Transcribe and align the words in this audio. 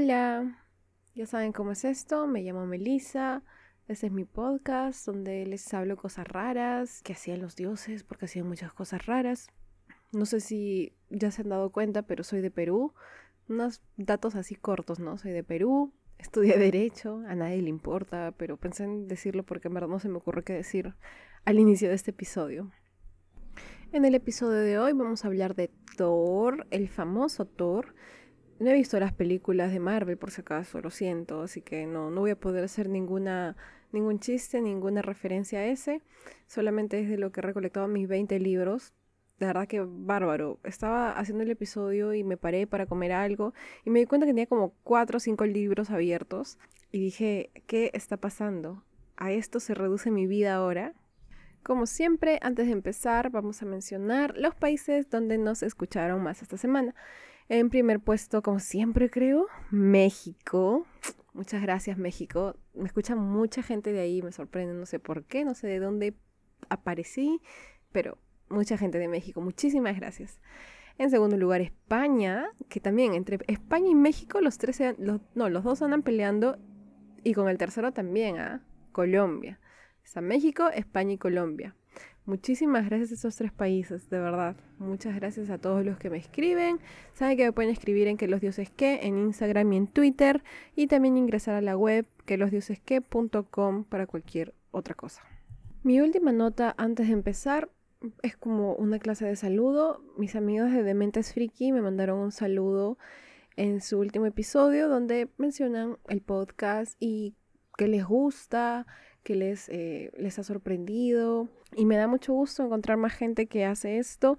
Hola, 0.00 0.56
ya 1.16 1.26
saben 1.26 1.50
cómo 1.50 1.72
es 1.72 1.84
esto, 1.84 2.28
me 2.28 2.42
llamo 2.42 2.66
Melissa, 2.66 3.42
este 3.88 4.06
es 4.06 4.12
mi 4.12 4.24
podcast 4.24 5.04
donde 5.04 5.44
les 5.44 5.74
hablo 5.74 5.96
cosas 5.96 6.24
raras 6.28 7.02
que 7.02 7.14
hacían 7.14 7.42
los 7.42 7.56
dioses 7.56 8.04
porque 8.04 8.26
hacían 8.26 8.46
muchas 8.46 8.72
cosas 8.72 9.06
raras. 9.06 9.48
No 10.12 10.24
sé 10.24 10.38
si 10.38 10.94
ya 11.10 11.32
se 11.32 11.42
han 11.42 11.48
dado 11.48 11.70
cuenta, 11.70 12.02
pero 12.02 12.22
soy 12.22 12.42
de 12.42 12.52
Perú. 12.52 12.94
Unos 13.48 13.82
datos 13.96 14.36
así 14.36 14.54
cortos, 14.54 15.00
¿no? 15.00 15.18
Soy 15.18 15.32
de 15.32 15.42
Perú, 15.42 15.92
estudié 16.18 16.58
Derecho, 16.58 17.24
a 17.26 17.34
nadie 17.34 17.60
le 17.60 17.68
importa, 17.68 18.32
pero 18.36 18.56
pensé 18.56 18.84
en 18.84 19.08
decirlo 19.08 19.42
porque 19.42 19.66
en 19.66 19.74
verdad 19.74 19.88
no 19.88 19.98
se 19.98 20.08
me 20.08 20.18
ocurre 20.18 20.44
qué 20.44 20.52
decir 20.52 20.94
al 21.44 21.58
inicio 21.58 21.88
de 21.88 21.96
este 21.96 22.12
episodio. 22.12 22.70
En 23.90 24.04
el 24.04 24.14
episodio 24.14 24.60
de 24.60 24.78
hoy 24.78 24.92
vamos 24.92 25.24
a 25.24 25.26
hablar 25.26 25.56
de 25.56 25.72
Thor, 25.96 26.68
el 26.70 26.88
famoso 26.88 27.46
Thor, 27.46 27.96
no 28.60 28.70
he 28.70 28.74
visto 28.74 28.98
las 28.98 29.12
películas 29.12 29.72
de 29.72 29.80
Marvel, 29.80 30.16
por 30.16 30.30
si 30.30 30.40
acaso, 30.40 30.80
lo 30.80 30.90
siento, 30.90 31.42
así 31.42 31.60
que 31.60 31.86
no, 31.86 32.10
no 32.10 32.22
voy 32.22 32.30
a 32.30 32.40
poder 32.40 32.64
hacer 32.64 32.88
ninguna, 32.88 33.56
ningún 33.92 34.18
chiste, 34.18 34.60
ninguna 34.60 35.02
referencia 35.02 35.60
a 35.60 35.66
ese. 35.66 36.02
Solamente 36.46 37.00
es 37.00 37.08
de 37.08 37.18
lo 37.18 37.30
que 37.30 37.40
he 37.40 37.42
recolectado 37.42 37.88
mis 37.88 38.08
20 38.08 38.38
libros. 38.40 38.92
De 39.38 39.46
verdad 39.46 39.68
que 39.68 39.80
bárbaro. 39.86 40.58
Estaba 40.64 41.12
haciendo 41.12 41.44
el 41.44 41.50
episodio 41.50 42.12
y 42.14 42.24
me 42.24 42.36
paré 42.36 42.66
para 42.66 42.86
comer 42.86 43.12
algo 43.12 43.54
y 43.84 43.90
me 43.90 44.00
di 44.00 44.06
cuenta 44.06 44.26
que 44.26 44.32
tenía 44.32 44.46
como 44.46 44.74
4 44.82 45.18
o 45.18 45.20
5 45.20 45.46
libros 45.46 45.90
abiertos 45.90 46.58
y 46.90 46.98
dije, 46.98 47.50
¿qué 47.66 47.90
está 47.94 48.16
pasando? 48.16 48.82
¿A 49.16 49.30
esto 49.30 49.60
se 49.60 49.74
reduce 49.74 50.10
mi 50.10 50.26
vida 50.26 50.54
ahora? 50.54 50.94
Como 51.62 51.86
siempre, 51.86 52.38
antes 52.42 52.66
de 52.66 52.72
empezar, 52.72 53.30
vamos 53.30 53.62
a 53.62 53.66
mencionar 53.66 54.36
los 54.38 54.54
países 54.54 55.10
donde 55.10 55.38
nos 55.38 55.62
escucharon 55.62 56.22
más 56.22 56.42
esta 56.42 56.56
semana. 56.56 56.94
En 57.48 57.70
primer 57.70 58.00
puesto, 58.00 58.42
como 58.42 58.60
siempre 58.60 59.10
creo, 59.10 59.46
México. 59.70 60.86
Muchas 61.32 61.62
gracias 61.62 61.96
México. 61.96 62.56
Me 62.74 62.86
escucha 62.86 63.16
mucha 63.16 63.62
gente 63.62 63.92
de 63.92 64.00
ahí, 64.00 64.22
me 64.22 64.32
sorprende, 64.32 64.74
no 64.74 64.86
sé 64.86 64.98
por 64.98 65.24
qué, 65.24 65.44
no 65.44 65.54
sé 65.54 65.66
de 65.66 65.78
dónde 65.78 66.14
aparecí, 66.68 67.40
pero 67.92 68.18
mucha 68.50 68.76
gente 68.76 68.98
de 68.98 69.08
México. 69.08 69.40
Muchísimas 69.40 69.96
gracias. 69.96 70.40
En 70.98 71.10
segundo 71.10 71.36
lugar, 71.36 71.60
España, 71.60 72.50
que 72.68 72.80
también 72.80 73.14
entre 73.14 73.38
España 73.46 73.88
y 73.88 73.94
México 73.94 74.40
los 74.40 74.58
tres, 74.58 74.82
no, 74.98 75.20
los 75.48 75.64
dos 75.64 75.80
andan 75.80 76.02
peleando 76.02 76.58
y 77.22 77.34
con 77.34 77.48
el 77.48 77.56
tercero 77.56 77.92
también, 77.92 78.38
¿ah? 78.38 78.62
Colombia. 78.92 79.60
Está 80.04 80.20
México, 80.20 80.68
España 80.70 81.12
y 81.12 81.18
Colombia. 81.18 81.76
Muchísimas 82.28 82.84
gracias 82.84 83.10
a 83.10 83.14
esos 83.14 83.36
tres 83.36 83.52
países, 83.52 84.10
de 84.10 84.18
verdad. 84.18 84.54
Muchas 84.76 85.14
gracias 85.14 85.48
a 85.48 85.56
todos 85.56 85.82
los 85.82 85.96
que 85.96 86.10
me 86.10 86.18
escriben. 86.18 86.78
Saben 87.14 87.38
que 87.38 87.44
me 87.44 87.52
pueden 87.52 87.70
escribir 87.70 88.06
en 88.06 88.18
que 88.18 88.28
los 88.28 88.42
dioses 88.42 88.68
que 88.68 89.00
en 89.04 89.16
Instagram 89.16 89.72
y 89.72 89.76
en 89.78 89.86
Twitter 89.86 90.44
y 90.76 90.88
también 90.88 91.16
ingresar 91.16 91.54
a 91.54 91.62
la 91.62 91.74
web 91.74 92.04
que 92.26 92.36
losdiosesque.com 92.36 93.84
para 93.84 94.06
cualquier 94.06 94.52
otra 94.72 94.94
cosa. 94.94 95.22
Mi 95.82 96.02
última 96.02 96.30
nota 96.30 96.74
antes 96.76 97.06
de 97.06 97.14
empezar 97.14 97.70
es 98.20 98.36
como 98.36 98.74
una 98.74 98.98
clase 98.98 99.24
de 99.24 99.34
saludo. 99.34 100.04
Mis 100.18 100.36
amigos 100.36 100.70
de 100.70 100.82
Dementes 100.82 101.32
Friki 101.32 101.72
me 101.72 101.80
mandaron 101.80 102.18
un 102.18 102.32
saludo 102.32 102.98
en 103.56 103.80
su 103.80 103.98
último 103.98 104.26
episodio 104.26 104.90
donde 104.90 105.30
mencionan 105.38 105.96
el 106.08 106.20
podcast 106.20 106.94
y 107.00 107.36
que 107.78 107.88
les 107.88 108.04
gusta, 108.04 108.86
que 109.28 109.34
les, 109.34 109.68
eh, 109.68 110.10
les 110.16 110.38
ha 110.38 110.42
sorprendido. 110.42 111.48
Y 111.76 111.84
me 111.84 111.98
da 111.98 112.06
mucho 112.06 112.32
gusto 112.32 112.64
encontrar 112.64 112.96
más 112.96 113.12
gente 113.12 113.44
que 113.44 113.66
hace 113.66 113.98
esto 113.98 114.38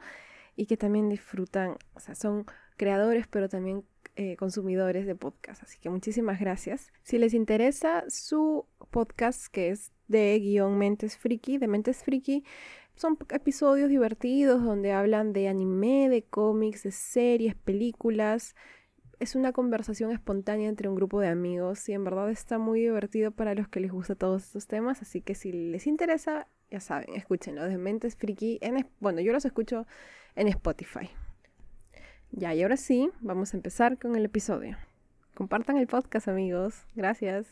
y 0.56 0.66
que 0.66 0.78
también 0.78 1.10
disfrutan, 1.10 1.78
son 2.16 2.48
creadores, 2.76 3.28
pero 3.28 3.48
también 3.50 3.84
eh, 4.16 4.36
consumidores 4.36 5.06
de 5.06 5.14
podcast. 5.14 5.62
Así 5.62 5.78
que 5.78 5.92
muchísimas 5.92 6.40
gracias. 6.40 6.92
Si 7.04 7.20
les 7.20 7.36
interesa 7.36 8.04
su 8.08 8.66
podcast, 8.90 9.46
que 9.52 9.70
es 9.70 9.92
de 10.08 10.40
guion 10.40 10.76
Mentes 10.76 11.18
Friki, 11.18 11.60
de 11.60 11.68
Mentes 11.68 12.02
Friki, 12.02 12.44
son 12.96 13.16
episodios 13.30 13.90
divertidos 13.90 14.64
donde 14.64 14.92
hablan 14.92 15.34
de 15.34 15.50
anime, 15.50 16.10
de 16.10 16.24
cómics, 16.24 16.82
de 16.82 16.92
series, 16.92 17.54
películas, 17.54 18.56
es 19.20 19.36
una 19.36 19.52
conversación 19.52 20.12
espontánea 20.12 20.70
entre 20.70 20.88
un 20.88 20.96
grupo 20.96 21.20
de 21.20 21.28
amigos 21.28 21.88
y 21.90 21.94
en 21.94 22.04
verdad 22.04 22.30
está 22.30 22.58
muy 22.58 22.82
divertido 22.82 23.32
para 23.32 23.54
los 23.54 23.68
que 23.68 23.82
les 23.82 23.92
gusta 23.92 24.16
todos 24.16 24.46
estos 24.46 24.68
temas, 24.68 25.02
así 25.02 25.22
que 25.22 25.36
si 25.36 25.52
les 25.52 25.88
interesa, 25.88 26.48
ya 26.72 26.80
saben, 26.80 27.14
escúchenlo 27.16 27.64
de 27.66 27.78
Mentes 27.78 28.16
Friki. 28.16 28.60
En, 28.62 28.88
bueno, 29.00 29.20
yo 29.20 29.34
los 29.34 29.44
escucho 29.44 29.86
en 30.36 30.48
Spotify. 30.48 31.10
Ya, 32.32 32.54
y 32.54 32.64
ahora 32.64 32.78
sí, 32.78 33.10
vamos 33.20 33.54
a 33.54 33.58
empezar 33.58 33.98
con 33.98 34.16
el 34.16 34.26
episodio. 34.26 34.78
Compartan 35.36 35.78
el 35.78 35.88
podcast, 35.88 36.28
amigos. 36.28 36.86
Gracias. 36.96 37.48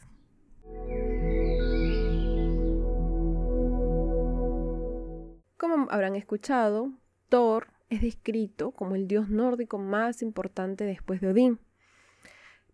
Como 5.57 5.87
habrán 5.89 6.15
escuchado, 6.15 6.91
Thor 7.29 7.67
es 7.89 8.01
descrito 8.01 8.71
como 8.71 8.95
el 8.95 9.07
dios 9.07 9.29
nórdico 9.29 9.77
más 9.77 10.21
importante 10.21 10.83
después 10.83 11.21
de 11.21 11.29
Odín. 11.29 11.59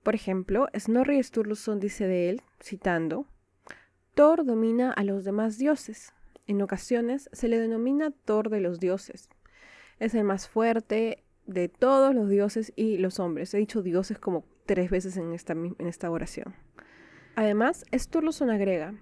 Por 0.01 0.16
ejemplo, 0.16 0.68
Snorri 0.78 1.22
Sturluson 1.24 1.79
dice 1.79 2.07
de 2.07 2.29
él, 2.29 2.41
citando, 2.62 3.25
Thor 4.16 4.46
domina 4.46 4.91
a 4.91 5.03
los 5.03 5.24
demás 5.24 5.57
dioses. 5.57 6.13
En 6.46 6.62
ocasiones 6.62 7.29
se 7.31 7.47
le 7.47 7.59
denomina 7.59 8.12
Thor 8.12 8.50
de 8.50 8.59
los 8.59 8.79
dioses. 8.79 9.29
Es 10.00 10.13
el 10.13 10.24
más 10.24 10.47
fuerte 10.47 11.24
de 11.45 11.69
todos 11.69 12.13
los 12.13 12.30
dioses 12.30 12.74
y 12.75 12.97
los 12.97 13.19
hombres. 13.19 13.53
He 13.53 13.57
dicho 13.57 13.81
dioses 13.81 14.19
como 14.19 14.45
tres 14.66 14.90
veces 14.90 15.16
en 15.18 15.34
esta, 15.34 15.53
en 15.53 15.88
esta 15.88 16.12
oración. 16.12 16.56
Además, 17.35 17.85
Sturluson 17.94 18.50
agrega, 18.50 18.94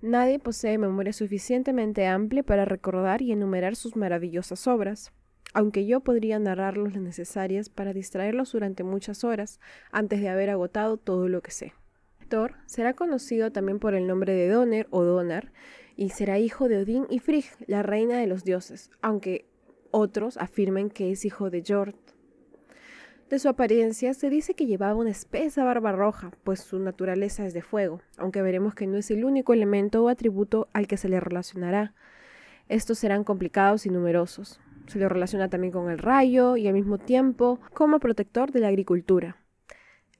nadie 0.00 0.38
posee 0.38 0.78
memoria 0.78 1.12
suficientemente 1.12 2.06
amplia 2.06 2.42
para 2.42 2.64
recordar 2.64 3.20
y 3.20 3.32
enumerar 3.32 3.76
sus 3.76 3.96
maravillosas 3.96 4.66
obras 4.66 5.12
aunque 5.56 5.86
yo 5.86 6.00
podría 6.00 6.38
narrarlos 6.38 6.92
las 6.92 7.02
necesarias 7.02 7.70
para 7.70 7.94
distraerlos 7.94 8.52
durante 8.52 8.84
muchas 8.84 9.24
horas 9.24 9.58
antes 9.90 10.20
de 10.20 10.28
haber 10.28 10.50
agotado 10.50 10.98
todo 10.98 11.30
lo 11.30 11.40
que 11.40 11.50
sé. 11.50 11.72
Thor 12.28 12.56
será 12.66 12.92
conocido 12.92 13.50
también 13.50 13.78
por 13.78 13.94
el 13.94 14.06
nombre 14.06 14.34
de 14.34 14.50
Donner 14.50 14.86
o 14.90 15.02
Donar 15.02 15.54
y 15.96 16.10
será 16.10 16.38
hijo 16.38 16.68
de 16.68 16.82
Odín 16.82 17.06
y 17.08 17.20
Frigg, 17.20 17.46
la 17.66 17.82
reina 17.82 18.18
de 18.18 18.26
los 18.26 18.44
dioses, 18.44 18.90
aunque 19.00 19.46
otros 19.92 20.36
afirmen 20.36 20.90
que 20.90 21.10
es 21.10 21.24
hijo 21.24 21.48
de 21.48 21.64
Jord. 21.66 21.94
De 23.30 23.38
su 23.38 23.48
apariencia 23.48 24.12
se 24.12 24.28
dice 24.28 24.52
que 24.52 24.66
llevaba 24.66 24.94
una 24.94 25.08
espesa 25.08 25.64
barba 25.64 25.92
roja, 25.92 26.32
pues 26.44 26.60
su 26.60 26.78
naturaleza 26.80 27.46
es 27.46 27.54
de 27.54 27.62
fuego, 27.62 28.02
aunque 28.18 28.42
veremos 28.42 28.74
que 28.74 28.86
no 28.86 28.98
es 28.98 29.10
el 29.10 29.24
único 29.24 29.54
elemento 29.54 30.04
o 30.04 30.10
atributo 30.10 30.68
al 30.74 30.86
que 30.86 30.98
se 30.98 31.08
le 31.08 31.18
relacionará. 31.18 31.94
Estos 32.68 32.98
serán 32.98 33.24
complicados 33.24 33.86
y 33.86 33.88
numerosos. 33.88 34.60
Se 34.86 34.98
lo 34.98 35.08
relaciona 35.08 35.48
también 35.48 35.72
con 35.72 35.90
el 35.90 35.98
rayo 35.98 36.56
y 36.56 36.68
al 36.68 36.74
mismo 36.74 36.98
tiempo 36.98 37.60
como 37.74 37.98
protector 37.98 38.52
de 38.52 38.60
la 38.60 38.68
agricultura. 38.68 39.36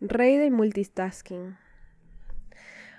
Rey 0.00 0.36
del 0.36 0.50
multitasking. 0.50 1.56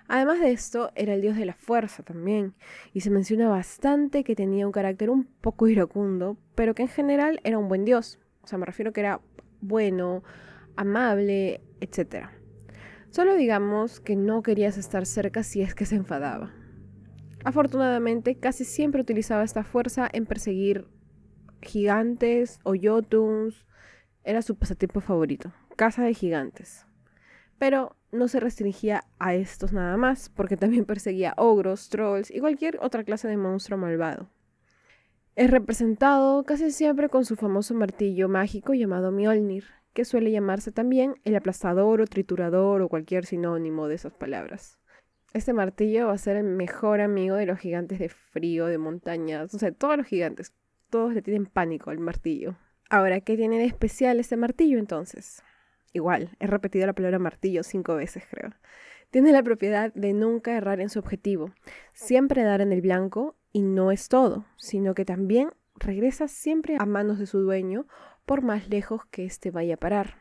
Además 0.07 0.39
de 0.39 0.51
esto, 0.51 0.91
era 0.95 1.13
el 1.13 1.21
dios 1.21 1.35
de 1.35 1.45
la 1.45 1.53
fuerza 1.53 2.01
también, 2.01 2.53
y 2.93 3.01
se 3.01 3.09
menciona 3.09 3.49
bastante 3.49 4.23
que 4.23 4.35
tenía 4.35 4.65
un 4.65 4.71
carácter 4.71 5.09
un 5.09 5.25
poco 5.25 5.67
iracundo, 5.67 6.37
pero 6.55 6.73
que 6.73 6.83
en 6.83 6.87
general 6.87 7.41
era 7.43 7.57
un 7.57 7.67
buen 7.67 7.83
dios. 7.83 8.17
O 8.41 8.47
sea, 8.47 8.57
me 8.57 8.65
refiero 8.65 8.93
que 8.93 9.01
era 9.01 9.19
bueno, 9.59 10.23
amable, 10.77 11.59
etc. 11.81 12.27
Solo 13.09 13.35
digamos 13.35 13.99
que 13.99 14.15
no 14.15 14.43
querías 14.43 14.77
estar 14.77 15.05
cerca 15.05 15.43
si 15.43 15.61
es 15.61 15.75
que 15.75 15.85
se 15.85 15.95
enfadaba. 15.95 16.53
Afortunadamente, 17.43 18.35
casi 18.35 18.63
siempre 18.63 19.01
utilizaba 19.01 19.43
esta 19.43 19.63
fuerza 19.63 20.09
en 20.11 20.25
perseguir 20.25 20.85
gigantes 21.61 22.59
o 22.63 22.75
yotuns. 22.75 23.65
Era 24.23 24.41
su 24.41 24.55
pasatiempo 24.55 24.99
favorito, 25.01 25.53
caza 25.75 26.03
de 26.03 26.13
gigantes. 26.13 26.85
Pero 27.57 27.95
no 28.11 28.27
se 28.27 28.39
restringía 28.39 29.03
a 29.19 29.35
estos 29.35 29.73
nada 29.73 29.97
más, 29.97 30.29
porque 30.29 30.57
también 30.57 30.85
perseguía 30.85 31.33
ogros, 31.37 31.89
trolls 31.89 32.31
y 32.31 32.39
cualquier 32.39 32.77
otra 32.81 33.03
clase 33.03 33.27
de 33.27 33.37
monstruo 33.37 33.77
malvado. 33.77 34.29
Es 35.35 35.51
representado 35.51 36.43
casi 36.43 36.71
siempre 36.71 37.09
con 37.09 37.23
su 37.23 37.35
famoso 37.35 37.75
martillo 37.75 38.27
mágico 38.27 38.73
llamado 38.73 39.11
Mjolnir, 39.11 39.65
que 39.93 40.03
suele 40.03 40.31
llamarse 40.31 40.71
también 40.71 41.15
el 41.25 41.35
aplastador 41.35 42.01
o 42.01 42.07
triturador 42.07 42.81
o 42.81 42.89
cualquier 42.89 43.25
sinónimo 43.25 43.87
de 43.87 43.95
esas 43.95 44.13
palabras. 44.13 44.79
Este 45.33 45.53
martillo 45.53 46.07
va 46.07 46.13
a 46.13 46.17
ser 46.17 46.37
el 46.37 46.45
mejor 46.45 47.01
amigo 47.01 47.35
de 47.35 47.45
los 47.45 47.59
gigantes 47.59 47.99
de 47.99 48.09
frío, 48.09 48.65
de 48.65 48.79
montañas, 48.79 49.53
o 49.53 49.59
sea, 49.59 49.71
todos 49.71 49.97
los 49.97 50.07
gigantes 50.07 50.53
todos 50.89 51.13
le 51.13 51.21
tienen 51.21 51.45
pánico 51.45 51.89
al 51.89 51.99
martillo. 51.99 52.55
Ahora, 52.89 53.19
¿qué 53.21 53.35
tiene 53.35 53.57
de 53.57 53.65
especial 53.65 54.19
este 54.19 54.37
martillo 54.37 54.79
entonces? 54.79 55.43
Igual, 55.93 56.35
he 56.39 56.47
repetido 56.47 56.85
la 56.85 56.93
palabra 56.93 57.19
martillo 57.19 57.63
cinco 57.63 57.95
veces, 57.95 58.23
creo. 58.29 58.51
Tiene 59.09 59.31
la 59.31 59.43
propiedad 59.43 59.93
de 59.93 60.13
nunca 60.13 60.55
errar 60.55 60.81
en 60.81 60.89
su 60.89 60.99
objetivo, 60.99 61.51
siempre 61.93 62.43
dar 62.43 62.61
en 62.61 62.73
el 62.73 62.81
blanco 62.81 63.35
y 63.51 63.61
no 63.61 63.91
es 63.91 64.09
todo, 64.09 64.45
sino 64.57 64.93
que 64.93 65.05
también 65.05 65.49
regresa 65.75 66.27
siempre 66.27 66.75
a 66.79 66.85
manos 66.85 67.19
de 67.19 67.25
su 67.25 67.39
dueño 67.39 67.87
por 68.25 68.41
más 68.41 68.67
lejos 68.69 69.05
que 69.05 69.25
éste 69.25 69.51
vaya 69.51 69.75
a 69.75 69.77
parar. 69.77 70.15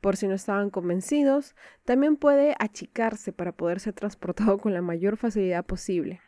Por 0.00 0.16
si 0.16 0.28
no 0.28 0.34
estaban 0.34 0.70
convencidos, 0.70 1.56
también 1.84 2.16
puede 2.16 2.54
achicarse 2.60 3.32
para 3.32 3.52
poder 3.52 3.80
ser 3.80 3.94
transportado 3.94 4.58
con 4.58 4.72
la 4.72 4.82
mayor 4.82 5.16
facilidad 5.16 5.66
posible. 5.66 6.20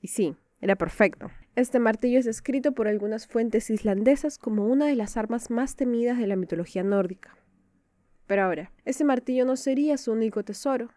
Y 0.00 0.08
sí, 0.08 0.36
era 0.60 0.76
perfecto. 0.76 1.30
Este 1.58 1.80
martillo 1.80 2.20
es 2.20 2.28
escrito 2.28 2.70
por 2.70 2.86
algunas 2.86 3.26
fuentes 3.26 3.68
islandesas 3.68 4.38
como 4.38 4.68
una 4.68 4.86
de 4.86 4.94
las 4.94 5.16
armas 5.16 5.50
más 5.50 5.74
temidas 5.74 6.16
de 6.16 6.28
la 6.28 6.36
mitología 6.36 6.84
nórdica. 6.84 7.36
Pero 8.28 8.44
ahora, 8.44 8.70
ese 8.84 9.02
martillo 9.02 9.44
no 9.44 9.56
sería 9.56 9.98
su 9.98 10.12
único 10.12 10.44
tesoro. 10.44 10.90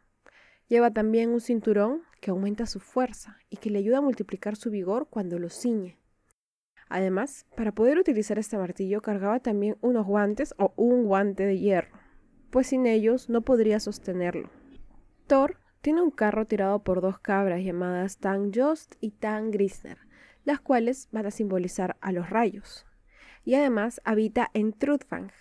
Lleva 0.68 0.92
también 0.92 1.32
un 1.32 1.42
cinturón 1.42 2.04
que 2.22 2.30
aumenta 2.30 2.68
su 2.68 2.80
fuerza 2.80 3.40
y 3.50 3.58
que 3.58 3.72
le 3.72 3.80
ayuda 3.80 3.98
a 3.98 4.02
multiplicar 4.02 4.56
su 4.56 4.70
vigor 4.70 5.08
cuando 5.10 5.40
lo 5.40 5.50
ciñe. 5.50 5.98
Además, 6.90 7.48
para 7.58 7.72
poder 7.72 7.98
utilizar 7.98 8.38
este 8.38 8.56
martillo 8.56 9.02
cargaba 9.02 9.40
también 9.40 9.78
unos 9.82 10.06
guantes 10.06 10.54
o 10.60 10.74
un 10.76 11.06
guante 11.06 11.44
de 11.44 11.58
hierro, 11.58 11.98
pues 12.52 12.68
sin 12.68 12.86
ellos 12.86 13.30
no 13.30 13.42
podría 13.42 13.80
sostenerlo. 13.80 14.52
Thor 15.26 15.58
tiene 15.82 16.04
un 16.04 16.12
carro 16.12 16.46
tirado 16.46 16.84
por 16.84 17.02
dos 17.02 17.18
cabras 17.18 17.64
llamadas 17.64 18.20
Tang 18.20 18.52
Jost 18.54 18.94
y 19.02 19.10
Tang 19.10 19.50
Grisner, 19.50 19.98
las 20.44 20.60
cuales 20.60 21.08
van 21.12 21.26
a 21.26 21.32
simbolizar 21.32 21.98
a 22.02 22.12
los 22.12 22.30
rayos. 22.30 22.86
Y 23.44 23.56
además 23.56 24.02
habita 24.04 24.50
en 24.54 24.74
Trudfang, 24.74 25.32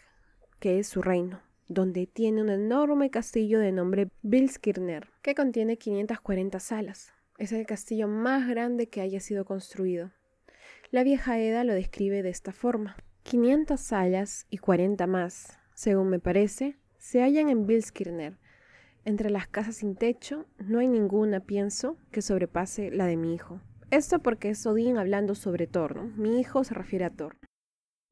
que 0.59 0.79
es 0.79 0.89
su 0.89 1.03
reino, 1.03 1.41
donde 1.69 2.07
tiene 2.07 2.43
un 2.43 2.51
enorme 2.51 3.11
castillo 3.11 3.59
de 3.59 3.73
nombre 3.73 4.09
Bilskirner, 4.23 5.09
que 5.23 5.35
contiene 5.35 5.77
540 5.77 6.61
salas. 6.61 7.13
Es 7.39 7.53
el 7.53 7.67
castillo 7.67 8.09
más 8.09 8.49
grande 8.49 8.89
que 8.89 9.01
haya 9.01 9.21
sido 9.21 9.45
construido. 9.45 10.13
La 10.91 11.05
vieja 11.05 11.39
Eda 11.39 11.65
lo 11.65 11.75
describe 11.75 12.23
de 12.23 12.31
esta 12.31 12.53
forma. 12.53 12.97
500 13.23 13.81
salas 13.81 14.47
y 14.51 14.59
40 14.59 15.07
más, 15.07 15.59
según 15.75 16.09
me 16.09 16.19
parece, 16.19 16.77
se 16.99 17.23
hallan 17.23 17.49
en 17.49 17.67
Bilskirner, 17.67 18.39
entre 19.05 19.31
las 19.31 19.47
casas 19.47 19.77
sin 19.77 19.97
techo, 19.97 20.47
no 20.59 20.79
hay 20.79 20.89
ninguna, 20.89 21.41
pienso, 21.41 21.97
que 22.11 22.21
sobrepase 22.21 22.91
la 22.91 23.07
de 23.07 23.17
mi 23.17 23.35
hijo. 23.35 23.61
Esto 23.91 24.21
porque 24.21 24.51
es 24.51 24.65
Odín 24.67 24.99
hablando 24.99 25.35
sobre 25.35 25.67
Thor, 25.67 25.97
¿no? 25.97 26.05
Mi 26.17 26.39
hijo 26.39 26.63
se 26.63 26.75
refiere 26.75 27.05
a 27.05 27.11
Thor. 27.11 27.37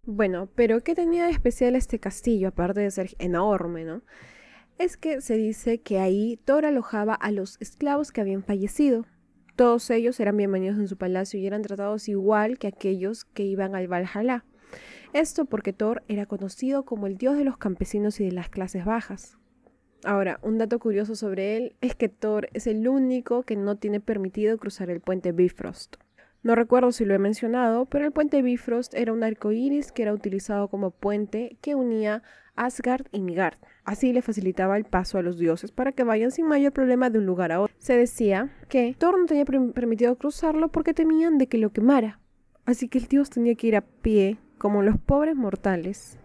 Bueno, 0.05 0.49
pero 0.57 0.81
¿qué 0.81 0.97
tenía 0.97 1.27
de 1.27 1.31
especial 1.31 1.77
este 1.77 2.01
castillo, 2.01 2.49
aparte 2.49 2.81
de 2.81 2.91
ser 2.91 3.15
enorme, 3.21 3.85
¿no? 3.85 4.03
Es 4.79 4.97
que 4.97 5.21
se 5.21 5.37
dice 5.37 5.81
que 5.81 6.01
ahí 6.01 6.41
Thor 6.45 6.67
alojaba 6.67 7.15
a 7.15 7.31
los 7.31 7.59
esclavos 7.61 8.11
que 8.11 8.21
habían 8.21 8.43
fallecido. 8.43 9.07
Todos 9.55 9.89
ellos 9.91 10.19
eran 10.19 10.37
bienvenidos 10.37 10.79
en 10.79 10.89
su 10.89 10.97
palacio 10.97 11.39
y 11.39 11.47
eran 11.47 11.63
tratados 11.63 12.09
igual 12.09 12.59
que 12.59 12.67
aquellos 12.67 13.25
que 13.25 13.45
iban 13.45 13.77
al 13.77 13.87
Valhalla. 13.87 14.45
Esto 15.13 15.45
porque 15.45 15.73
Thor 15.73 16.03
era 16.09 16.27
conocido 16.27 16.85
como 16.85 17.07
el 17.07 17.19
dios 17.19 17.37
de 17.37 17.45
los 17.45 17.57
campesinos 17.57 18.19
y 18.19 18.25
de 18.25 18.33
las 18.33 18.49
clases 18.49 18.85
bajas. 18.85 19.39
Ahora, 20.05 20.39
un 20.43 20.59
dato 20.59 20.79
curioso 20.79 21.17
sobre 21.17 21.57
él 21.57 21.77
es 21.81 21.95
que 21.95 22.09
Thor 22.09 22.49
es 22.53 22.67
el 22.67 22.87
único 22.87 23.43
que 23.43 23.57
no 23.57 23.77
tiene 23.77 24.01
permitido 24.01 24.57
cruzar 24.57 24.91
el 24.91 25.01
puente 25.01 25.33
Bifrost. 25.33 25.97
No 26.43 26.55
recuerdo 26.55 26.93
si 26.93 27.05
lo 27.05 27.15
he 27.15 27.19
mencionado, 27.19 27.87
pero 27.87 28.05
el 28.05 28.13
puente 28.13 28.43
Bifrost 28.43 28.95
era 28.95 29.13
un 29.13 29.25
arco 29.25 29.51
iris 29.51 29.91
que 29.91 30.03
era 30.03 30.15
utilizado 30.15 30.69
como 30.69 30.93
puente 30.93 31.57
que 31.61 31.75
unía 31.75 32.23
Asgard 32.55 33.07
y 33.11 33.21
Midgard. 33.21 33.59
Así 33.85 34.13
le 34.13 34.23
facilitaba 34.23 34.77
el 34.77 34.85
paso 34.85 35.19
a 35.19 35.23
los 35.23 35.39
dioses 35.39 35.73
para 35.73 35.93
que 35.93 36.05
vayan 36.05 36.31
sin 36.31 36.47
mayor 36.47 36.73
problema 36.73 37.11
de 37.11 37.19
un 37.19 37.27
lugar 37.27 37.51
a 37.51 37.61
otro. 37.61 37.75
Se 37.79 37.97
decía 37.97 38.51
que 38.69 38.95
Thor 38.99 39.19
no 39.19 39.27
tenía 39.27 39.45
permitido 39.45 40.17
cruzarlo 40.17 40.69
porque 40.69 40.95
temían 40.95 41.39
de 41.39 41.49
que 41.49 41.59
lo 41.59 41.71
quemara. 41.71 42.21
Así 42.67 42.89
que 42.89 42.99
el 42.99 43.07
dios 43.07 43.31
tenía 43.31 43.55
que 43.55 43.67
ir 43.67 43.77
a 43.77 43.81
pie, 43.81 44.37
como 44.59 44.83
los 44.83 44.99
pobres 44.99 45.35
mortales. 45.35 46.19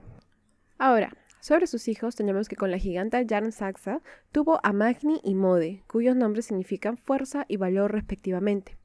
Ahora, 0.77 1.15
sobre 1.43 1.67
sus 1.67 1.89
hijos 1.89 2.15
tenemos 2.15 2.47
que 2.47 2.55
con 2.55 2.71
la 2.71 2.77
giganta 2.77 3.21
Jarn 3.27 3.51
Saxa 3.51 3.99
tuvo 4.31 4.61
a 4.63 4.71
Magni 4.71 5.19
y 5.25 5.35
Mode, 5.35 5.83
cuyos 5.87 6.15
nombres 6.15 6.45
significan 6.45 6.95
fuerza 6.95 7.43
y 7.49 7.57
valor 7.57 7.91
respectivamente. 7.91 8.77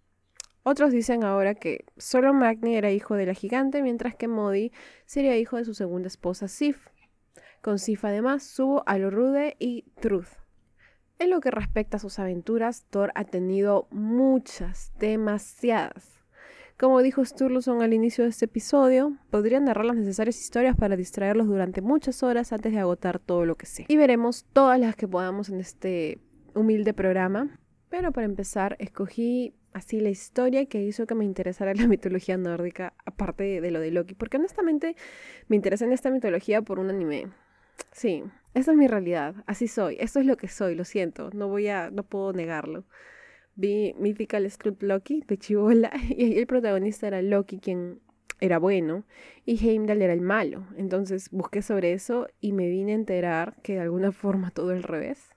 Otros 0.64 0.90
dicen 0.90 1.22
ahora 1.22 1.54
que 1.54 1.84
solo 1.98 2.34
Magni 2.34 2.74
era 2.74 2.90
hijo 2.90 3.14
de 3.14 3.26
la 3.26 3.34
gigante, 3.34 3.80
mientras 3.80 4.16
que 4.16 4.26
Modi 4.26 4.72
sería 5.06 5.38
hijo 5.38 5.56
de 5.56 5.64
su 5.64 5.72
segunda 5.72 6.08
esposa 6.08 6.48
Sif. 6.48 6.88
Con 7.62 7.78
Sif 7.78 8.04
además 8.04 8.52
tuvo 8.56 8.82
a 8.86 8.98
Lorude 8.98 9.54
y 9.60 9.84
Truth. 10.00 10.40
En 11.20 11.30
lo 11.30 11.38
que 11.38 11.52
respecta 11.52 11.98
a 11.98 12.00
sus 12.00 12.18
aventuras, 12.18 12.86
Thor 12.90 13.12
ha 13.14 13.22
tenido 13.22 13.86
muchas, 13.92 14.92
demasiadas. 14.98 16.17
Como 16.78 17.02
dijo 17.02 17.24
Sturluson 17.24 17.82
al 17.82 17.92
inicio 17.92 18.22
de 18.22 18.30
este 18.30 18.44
episodio, 18.44 19.16
podría 19.30 19.58
narrar 19.58 19.84
las 19.84 19.96
necesarias 19.96 20.40
historias 20.40 20.76
para 20.76 20.94
distraerlos 20.94 21.48
durante 21.48 21.82
muchas 21.82 22.22
horas 22.22 22.52
antes 22.52 22.72
de 22.72 22.78
agotar 22.78 23.18
todo 23.18 23.44
lo 23.44 23.56
que 23.56 23.66
sé. 23.66 23.86
Y 23.88 23.96
veremos 23.96 24.46
todas 24.52 24.78
las 24.78 24.94
que 24.94 25.08
podamos 25.08 25.48
en 25.48 25.58
este 25.58 26.20
humilde 26.54 26.94
programa. 26.94 27.58
Pero 27.88 28.12
para 28.12 28.26
empezar, 28.26 28.76
escogí 28.78 29.54
así 29.72 29.98
la 29.98 30.10
historia 30.10 30.66
que 30.66 30.80
hizo 30.80 31.04
que 31.08 31.16
me 31.16 31.24
interesara 31.24 31.74
la 31.74 31.88
mitología 31.88 32.36
nórdica, 32.36 32.94
aparte 33.04 33.60
de 33.60 33.70
lo 33.72 33.80
de 33.80 33.90
Loki, 33.90 34.14
porque 34.14 34.36
honestamente 34.36 34.94
me 35.48 35.56
interesa 35.56 35.84
en 35.84 35.92
esta 35.92 36.10
mitología 36.10 36.62
por 36.62 36.78
un 36.78 36.90
anime. 36.90 37.26
Sí, 37.90 38.22
esa 38.54 38.70
es 38.70 38.76
mi 38.76 38.86
realidad, 38.86 39.34
así 39.46 39.66
soy, 39.66 39.96
esto 39.98 40.20
es 40.20 40.26
lo 40.26 40.36
que 40.36 40.46
soy, 40.46 40.76
lo 40.76 40.84
siento, 40.84 41.30
no 41.32 41.48
voy 41.48 41.66
a, 41.68 41.90
no 41.90 42.04
puedo 42.04 42.32
negarlo 42.32 42.84
vi 43.58 43.92
Mythical 43.98 44.48
Scout 44.48 44.82
Loki 44.84 45.24
de 45.26 45.36
Chivola 45.36 45.90
y 46.08 46.38
el 46.38 46.46
protagonista 46.46 47.08
era 47.08 47.20
Loki, 47.20 47.58
quien 47.58 48.00
era 48.40 48.58
bueno, 48.58 49.04
y 49.44 49.58
Heimdall 49.58 50.00
era 50.00 50.12
el 50.12 50.20
malo. 50.20 50.64
Entonces 50.76 51.28
busqué 51.30 51.60
sobre 51.60 51.92
eso 51.92 52.28
y 52.40 52.52
me 52.52 52.68
vine 52.68 52.92
a 52.92 52.94
enterar 52.94 53.56
que 53.62 53.74
de 53.74 53.80
alguna 53.80 54.12
forma 54.12 54.52
todo 54.52 54.70
al 54.70 54.84
revés. 54.84 55.34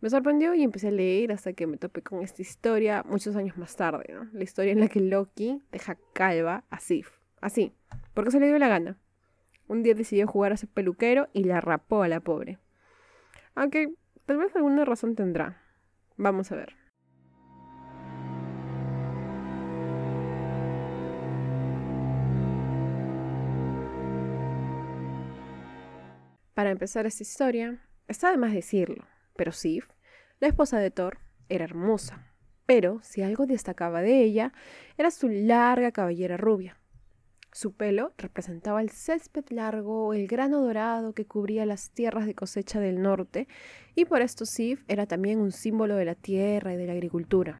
Me 0.00 0.08
sorprendió 0.08 0.54
y 0.54 0.62
empecé 0.62 0.88
a 0.88 0.92
leer 0.92 1.32
hasta 1.32 1.52
que 1.52 1.66
me 1.66 1.76
topé 1.76 2.02
con 2.02 2.22
esta 2.22 2.40
historia 2.40 3.02
muchos 3.02 3.34
años 3.34 3.58
más 3.58 3.74
tarde. 3.76 4.14
La 4.32 4.44
historia 4.44 4.72
en 4.72 4.80
la 4.80 4.88
que 4.88 5.00
Loki 5.00 5.60
deja 5.72 5.98
calva 6.14 6.64
a 6.70 6.78
Sif. 6.78 7.18
Así, 7.40 7.74
porque 8.14 8.30
se 8.30 8.38
le 8.38 8.46
dio 8.46 8.58
la 8.58 8.68
gana. 8.68 8.96
Un 9.66 9.82
día 9.82 9.94
decidió 9.94 10.26
jugar 10.26 10.52
a 10.52 10.56
ser 10.56 10.68
peluquero 10.68 11.28
y 11.32 11.44
la 11.44 11.60
rapó 11.60 12.02
a 12.02 12.08
la 12.08 12.20
pobre. 12.20 12.58
Aunque 13.56 13.92
tal 14.24 14.38
vez 14.38 14.54
alguna 14.54 14.84
razón 14.84 15.16
tendrá. 15.16 15.60
Vamos 16.16 16.50
a 16.52 16.56
ver. 16.56 16.79
Para 26.60 26.72
empezar 26.72 27.06
esta 27.06 27.22
historia, 27.22 27.78
está 28.06 28.30
de 28.30 28.36
más 28.36 28.52
decirlo, 28.52 29.06
pero 29.34 29.50
Sif, 29.50 29.88
la 30.40 30.48
esposa 30.48 30.78
de 30.78 30.90
Thor, 30.90 31.16
era 31.48 31.64
hermosa. 31.64 32.34
Pero 32.66 33.00
si 33.02 33.22
algo 33.22 33.46
destacaba 33.46 34.02
de 34.02 34.22
ella, 34.22 34.52
era 34.98 35.10
su 35.10 35.30
larga 35.30 35.90
cabellera 35.90 36.36
rubia. 36.36 36.78
Su 37.50 37.72
pelo 37.72 38.12
representaba 38.18 38.82
el 38.82 38.90
césped 38.90 39.46
largo, 39.48 40.12
el 40.12 40.26
grano 40.26 40.60
dorado 40.60 41.14
que 41.14 41.24
cubría 41.24 41.64
las 41.64 41.92
tierras 41.92 42.26
de 42.26 42.34
cosecha 42.34 42.78
del 42.78 43.00
norte, 43.00 43.48
y 43.94 44.04
por 44.04 44.20
esto 44.20 44.44
Sif 44.44 44.84
era 44.86 45.06
también 45.06 45.38
un 45.38 45.52
símbolo 45.52 45.96
de 45.96 46.04
la 46.04 46.14
tierra 46.14 46.74
y 46.74 46.76
de 46.76 46.86
la 46.86 46.92
agricultura. 46.92 47.58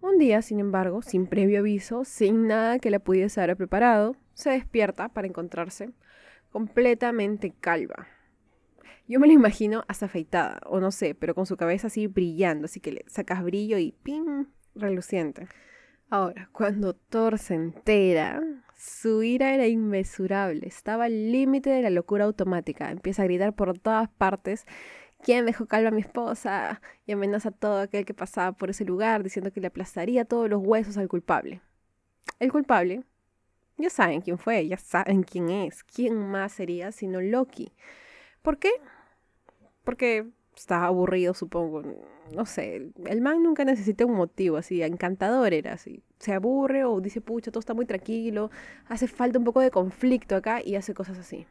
Un 0.00 0.18
día, 0.18 0.42
sin 0.42 0.58
embargo, 0.58 1.02
sin 1.02 1.28
previo 1.28 1.60
aviso, 1.60 2.04
sin 2.04 2.48
nada 2.48 2.80
que 2.80 2.90
la 2.90 2.98
pudiese 2.98 3.40
haber 3.40 3.56
preparado, 3.56 4.16
se 4.34 4.50
despierta 4.50 5.08
para 5.08 5.28
encontrarse 5.28 5.90
completamente 6.50 7.52
calva. 7.52 8.08
Yo 9.10 9.18
me 9.18 9.26
la 9.26 9.32
imagino 9.32 9.82
hasta 9.88 10.06
afeitada, 10.06 10.60
o 10.66 10.78
no 10.78 10.92
sé, 10.92 11.16
pero 11.16 11.34
con 11.34 11.44
su 11.44 11.56
cabeza 11.56 11.88
así 11.88 12.06
brillando, 12.06 12.66
así 12.66 12.78
que 12.78 12.92
le 12.92 13.04
sacas 13.08 13.42
brillo 13.42 13.76
y 13.76 13.90
¡pim! 13.90 14.46
reluciente. 14.76 15.48
Ahora, 16.10 16.48
cuando 16.52 16.94
Thor 16.94 17.36
se 17.36 17.54
entera, 17.54 18.40
su 18.76 19.24
ira 19.24 19.52
era 19.52 19.66
inmesurable, 19.66 20.64
estaba 20.68 21.06
al 21.06 21.32
límite 21.32 21.70
de 21.70 21.82
la 21.82 21.90
locura 21.90 22.24
automática. 22.24 22.92
Empieza 22.92 23.22
a 23.22 23.24
gritar 23.24 23.52
por 23.52 23.76
todas 23.80 24.08
partes 24.10 24.64
¿Quién 25.24 25.44
dejó 25.44 25.66
calva 25.66 25.88
a 25.88 25.92
mi 25.92 26.02
esposa? 26.02 26.80
Y 27.04 27.10
amenaza 27.10 27.48
a 27.48 27.52
todo 27.52 27.80
aquel 27.80 28.04
que 28.04 28.14
pasaba 28.14 28.52
por 28.52 28.70
ese 28.70 28.84
lugar 28.84 29.24
diciendo 29.24 29.52
que 29.52 29.60
le 29.60 29.66
aplastaría 29.66 30.24
todos 30.24 30.48
los 30.48 30.62
huesos 30.64 30.96
al 30.98 31.08
culpable. 31.08 31.62
El 32.38 32.52
culpable, 32.52 33.02
ya 33.76 33.90
saben 33.90 34.20
quién 34.20 34.38
fue, 34.38 34.68
ya 34.68 34.76
saben 34.76 35.24
quién 35.24 35.50
es. 35.50 35.82
¿Quién 35.82 36.16
más 36.30 36.52
sería 36.52 36.92
sino 36.92 37.20
Loki? 37.20 37.72
¿Por 38.40 38.58
qué? 38.58 38.70
Porque 39.84 40.30
estaba 40.56 40.86
aburrido, 40.86 41.34
supongo. 41.34 41.82
No 42.34 42.46
sé, 42.46 42.92
el 43.06 43.20
man 43.20 43.42
nunca 43.42 43.64
necesita 43.64 44.06
un 44.06 44.14
motivo, 44.14 44.56
así, 44.56 44.82
encantador 44.82 45.52
era 45.52 45.72
así. 45.72 46.02
Se 46.18 46.32
aburre 46.32 46.84
o 46.84 47.00
dice, 47.00 47.20
pucha, 47.20 47.50
todo 47.50 47.60
está 47.60 47.74
muy 47.74 47.86
tranquilo, 47.86 48.50
hace 48.88 49.08
falta 49.08 49.38
un 49.38 49.44
poco 49.44 49.60
de 49.60 49.70
conflicto 49.70 50.36
acá 50.36 50.60
y 50.64 50.76
hace 50.76 50.94
cosas 50.94 51.18
así. 51.18 51.46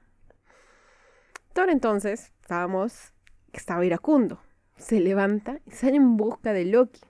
Thor 1.54 1.70
entonces, 1.70 2.32
estábamos, 2.42 3.14
estaba 3.52 3.86
iracundo. 3.86 4.40
Se 4.78 5.00
levanta 5.00 5.60
y 5.66 5.72
sale 5.72 5.98
en 5.98 6.16
busca 6.16 6.54
de 6.54 6.66
Loki. 6.66 7.02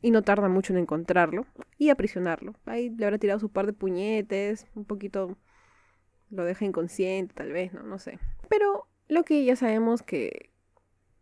Y 0.00 0.10
no 0.12 0.22
tarda 0.22 0.48
mucho 0.48 0.72
en 0.72 0.78
encontrarlo 0.78 1.44
y 1.76 1.90
aprisionarlo. 1.90 2.54
Ahí 2.66 2.90
le 2.90 3.04
habrá 3.04 3.18
tirado 3.18 3.40
su 3.40 3.50
par 3.50 3.66
de 3.66 3.72
puñetes, 3.72 4.66
un 4.74 4.84
poquito 4.84 5.36
lo 6.30 6.44
deja 6.44 6.64
inconsciente, 6.64 7.34
tal 7.34 7.52
vez, 7.52 7.72
no, 7.72 7.82
no 7.82 7.98
sé. 7.98 8.18
Pero 8.48 8.86
Loki 9.08 9.44
ya 9.44 9.56
sabemos 9.56 10.02
que, 10.02 10.50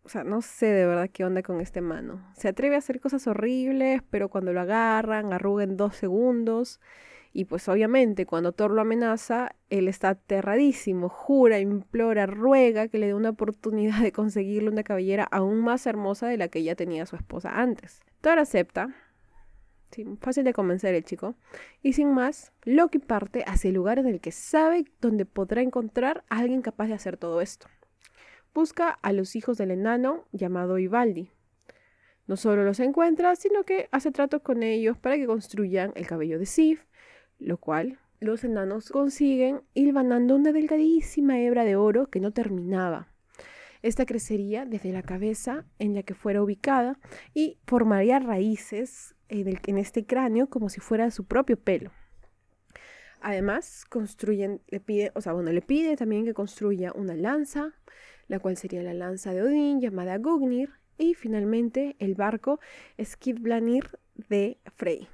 o 0.02 0.08
sea, 0.08 0.24
no 0.24 0.42
sé 0.42 0.66
de 0.66 0.86
verdad 0.86 1.08
qué 1.12 1.24
onda 1.24 1.42
con 1.42 1.60
este 1.60 1.80
mano. 1.80 2.28
Se 2.36 2.48
atreve 2.48 2.74
a 2.74 2.78
hacer 2.78 3.00
cosas 3.00 3.26
horribles, 3.26 4.02
pero 4.10 4.28
cuando 4.28 4.52
lo 4.52 4.60
agarran, 4.60 5.32
arruga 5.32 5.64
en 5.64 5.76
dos 5.76 5.94
segundos. 5.96 6.80
Y 7.32 7.44
pues 7.44 7.68
obviamente 7.68 8.24
cuando 8.24 8.52
Thor 8.52 8.70
lo 8.70 8.80
amenaza, 8.80 9.54
él 9.68 9.88
está 9.88 10.08
aterradísimo, 10.08 11.08
jura, 11.08 11.58
implora, 11.60 12.26
ruega 12.26 12.88
que 12.88 12.98
le 12.98 13.08
dé 13.08 13.14
una 13.14 13.30
oportunidad 13.30 14.00
de 14.00 14.10
conseguirle 14.10 14.70
una 14.70 14.82
cabellera 14.82 15.24
aún 15.30 15.60
más 15.60 15.86
hermosa 15.86 16.28
de 16.28 16.38
la 16.38 16.48
que 16.48 16.62
ya 16.62 16.74
tenía 16.74 17.04
su 17.04 17.14
esposa 17.14 17.60
antes. 17.60 18.00
Thor 18.22 18.38
acepta, 18.38 18.94
fácil 20.20 20.44
de 20.44 20.52
convencer 20.52 20.94
el 20.94 21.04
chico, 21.04 21.34
y 21.82 21.92
sin 21.92 22.12
más, 22.12 22.52
Loki 22.64 22.98
parte 22.98 23.44
hacia 23.46 23.68
el 23.68 23.74
lugar 23.74 23.98
en 23.98 24.06
el 24.06 24.20
que 24.20 24.32
sabe 24.32 24.86
donde 25.00 25.26
podrá 25.26 25.60
encontrar 25.60 26.24
a 26.30 26.38
alguien 26.38 26.62
capaz 26.62 26.86
de 26.86 26.94
hacer 26.94 27.16
todo 27.16 27.40
esto. 27.40 27.66
Busca 28.56 28.88
a 28.88 29.12
los 29.12 29.36
hijos 29.36 29.58
del 29.58 29.70
enano 29.70 30.24
llamado 30.32 30.78
Ivaldi. 30.78 31.28
No 32.26 32.38
solo 32.38 32.64
los 32.64 32.80
encuentra, 32.80 33.36
sino 33.36 33.64
que 33.64 33.86
hace 33.92 34.10
trato 34.12 34.42
con 34.42 34.62
ellos 34.62 34.96
para 34.96 35.16
que 35.16 35.26
construyan 35.26 35.92
el 35.94 36.06
cabello 36.06 36.38
de 36.38 36.46
Sif, 36.46 36.82
lo 37.38 37.58
cual 37.58 37.98
los 38.18 38.44
enanos 38.44 38.88
consiguen 38.88 39.60
hilvanando 39.74 40.34
una 40.34 40.52
delgadísima 40.52 41.38
hebra 41.38 41.66
de 41.66 41.76
oro 41.76 42.06
que 42.06 42.18
no 42.18 42.32
terminaba. 42.32 43.12
Esta 43.82 44.06
crecería 44.06 44.64
desde 44.64 44.90
la 44.90 45.02
cabeza 45.02 45.66
en 45.78 45.94
la 45.94 46.02
que 46.02 46.14
fuera 46.14 46.42
ubicada 46.42 46.98
y 47.34 47.58
formaría 47.66 48.20
raíces 48.20 49.16
en, 49.28 49.76
este 49.76 50.06
cráneo 50.06 50.48
como 50.48 50.70
si 50.70 50.80
fuera 50.80 51.10
su 51.10 51.26
propio 51.26 51.60
pelo. 51.60 51.90
Además, 53.20 53.84
construyen, 53.84 54.62
le 54.68 54.80
pide, 54.80 55.12
o 55.14 55.20
sea, 55.20 55.34
bueno, 55.34 55.52
le 55.52 55.60
pide 55.60 55.94
también 55.96 56.24
que 56.24 56.32
construya 56.32 56.92
una 56.94 57.14
lanza, 57.14 57.74
la 58.28 58.38
cual 58.38 58.56
sería 58.56 58.82
la 58.82 58.94
lanza 58.94 59.32
de 59.32 59.42
Odín 59.42 59.80
llamada 59.80 60.18
Gugnir, 60.18 60.70
y 60.98 61.14
finalmente 61.14 61.96
el 61.98 62.14
barco 62.14 62.58
Skidblanir 63.02 63.98
de 64.14 64.58
Frey. 64.74 65.08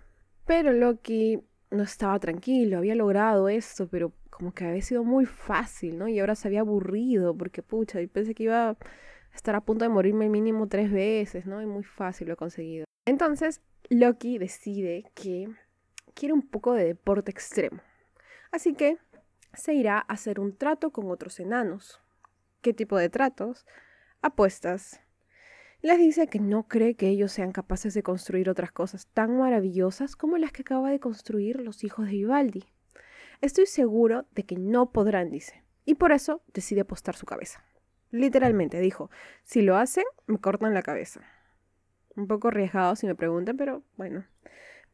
Pero 0.46 0.72
Loki 0.72 1.40
no 1.70 1.82
estaba 1.82 2.18
tranquilo, 2.18 2.78
había 2.78 2.94
logrado 2.94 3.48
esto, 3.48 3.88
pero 3.88 4.12
como 4.30 4.52
que 4.52 4.64
había 4.64 4.82
sido 4.82 5.04
muy 5.04 5.26
fácil, 5.26 5.98
¿no? 5.98 6.08
Y 6.08 6.20
ahora 6.20 6.34
se 6.34 6.48
había 6.48 6.60
aburrido 6.60 7.36
porque, 7.36 7.62
pucha, 7.62 8.00
y 8.00 8.06
pensé 8.06 8.34
que 8.34 8.44
iba 8.44 8.70
a 8.70 8.76
estar 9.34 9.54
a 9.54 9.60
punto 9.60 9.84
de 9.84 9.88
morirme 9.88 10.28
mínimo 10.28 10.68
tres 10.68 10.90
veces, 10.90 11.46
¿no? 11.46 11.62
Y 11.62 11.66
muy 11.66 11.84
fácil 11.84 12.28
lo 12.28 12.34
he 12.34 12.36
conseguido. 12.36 12.84
Entonces, 13.06 13.60
Loki 13.88 14.38
decide 14.38 15.04
que 15.14 15.48
quiere 16.14 16.32
un 16.32 16.42
poco 16.42 16.74
de 16.74 16.84
deporte 16.84 17.30
extremo. 17.30 17.80
Así 18.50 18.74
que 18.74 18.98
se 19.54 19.74
irá 19.74 19.98
a 19.98 20.12
hacer 20.12 20.40
un 20.40 20.56
trato 20.56 20.90
con 20.90 21.10
otros 21.10 21.40
enanos. 21.40 22.00
¿Qué 22.62 22.72
tipo 22.72 22.96
de 22.96 23.08
tratos? 23.08 23.66
Apuestas, 24.22 25.00
les 25.80 25.98
dice 25.98 26.28
que 26.28 26.38
no 26.38 26.68
cree 26.68 26.94
que 26.94 27.08
ellos 27.08 27.32
sean 27.32 27.50
capaces 27.50 27.92
de 27.92 28.04
construir 28.04 28.48
otras 28.48 28.70
cosas 28.70 29.08
tan 29.08 29.36
maravillosas 29.36 30.14
como 30.14 30.38
las 30.38 30.52
que 30.52 30.62
acaba 30.62 30.88
de 30.90 31.00
construir 31.00 31.60
los 31.60 31.82
hijos 31.82 32.06
de 32.06 32.12
Vivaldi. 32.12 32.64
Estoy 33.40 33.66
seguro 33.66 34.26
de 34.30 34.44
que 34.44 34.56
no 34.56 34.92
podrán, 34.92 35.28
dice, 35.28 35.64
y 35.84 35.96
por 35.96 36.12
eso 36.12 36.44
decide 36.54 36.82
apostar 36.82 37.16
su 37.16 37.26
cabeza. 37.26 37.64
Literalmente 38.12 38.78
dijo, 38.78 39.10
si 39.42 39.62
lo 39.62 39.76
hacen, 39.76 40.04
me 40.28 40.38
cortan 40.38 40.72
la 40.72 40.82
cabeza. 40.82 41.20
Un 42.14 42.28
poco 42.28 42.46
arriesgado 42.46 42.94
si 42.94 43.08
me 43.08 43.16
preguntan, 43.16 43.56
pero 43.56 43.82
bueno, 43.96 44.24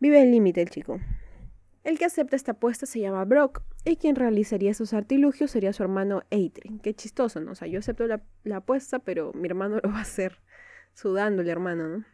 vive 0.00 0.22
el 0.22 0.30
límite 0.30 0.62
el 0.62 0.70
chico. 0.70 1.00
El 1.88 1.99
que 1.99 2.04
acepta 2.04 2.37
esta 2.37 2.52
apuesta 2.52 2.85
se 2.85 3.00
llama 3.00 3.25
Brock, 3.25 3.62
y 3.87 3.97
quien 3.97 4.14
realizaría 4.14 4.73
esos 4.73 4.92
artilugios 4.92 5.50
sería 5.50 5.73
su 5.73 5.83
hermano 5.83 6.21
Eitri. 6.28 6.80
Qué 6.83 6.92
chistoso, 6.92 7.40
¿no? 7.40 7.52
O 7.52 7.54
sea, 7.54 7.66
yo 7.66 7.78
acepto 7.78 8.07
la, 8.07 8.21
apuesta, 8.54 8.99
pero 8.99 9.33
mi 9.33 9.49
hermano 9.49 9.78
lo 9.83 9.90
va 9.90 10.00
a 10.00 10.02
hacer 10.02 10.42
sudando 10.92 11.40
el 11.40 11.49
hermano, 11.49 11.88
¿no? 11.88 12.04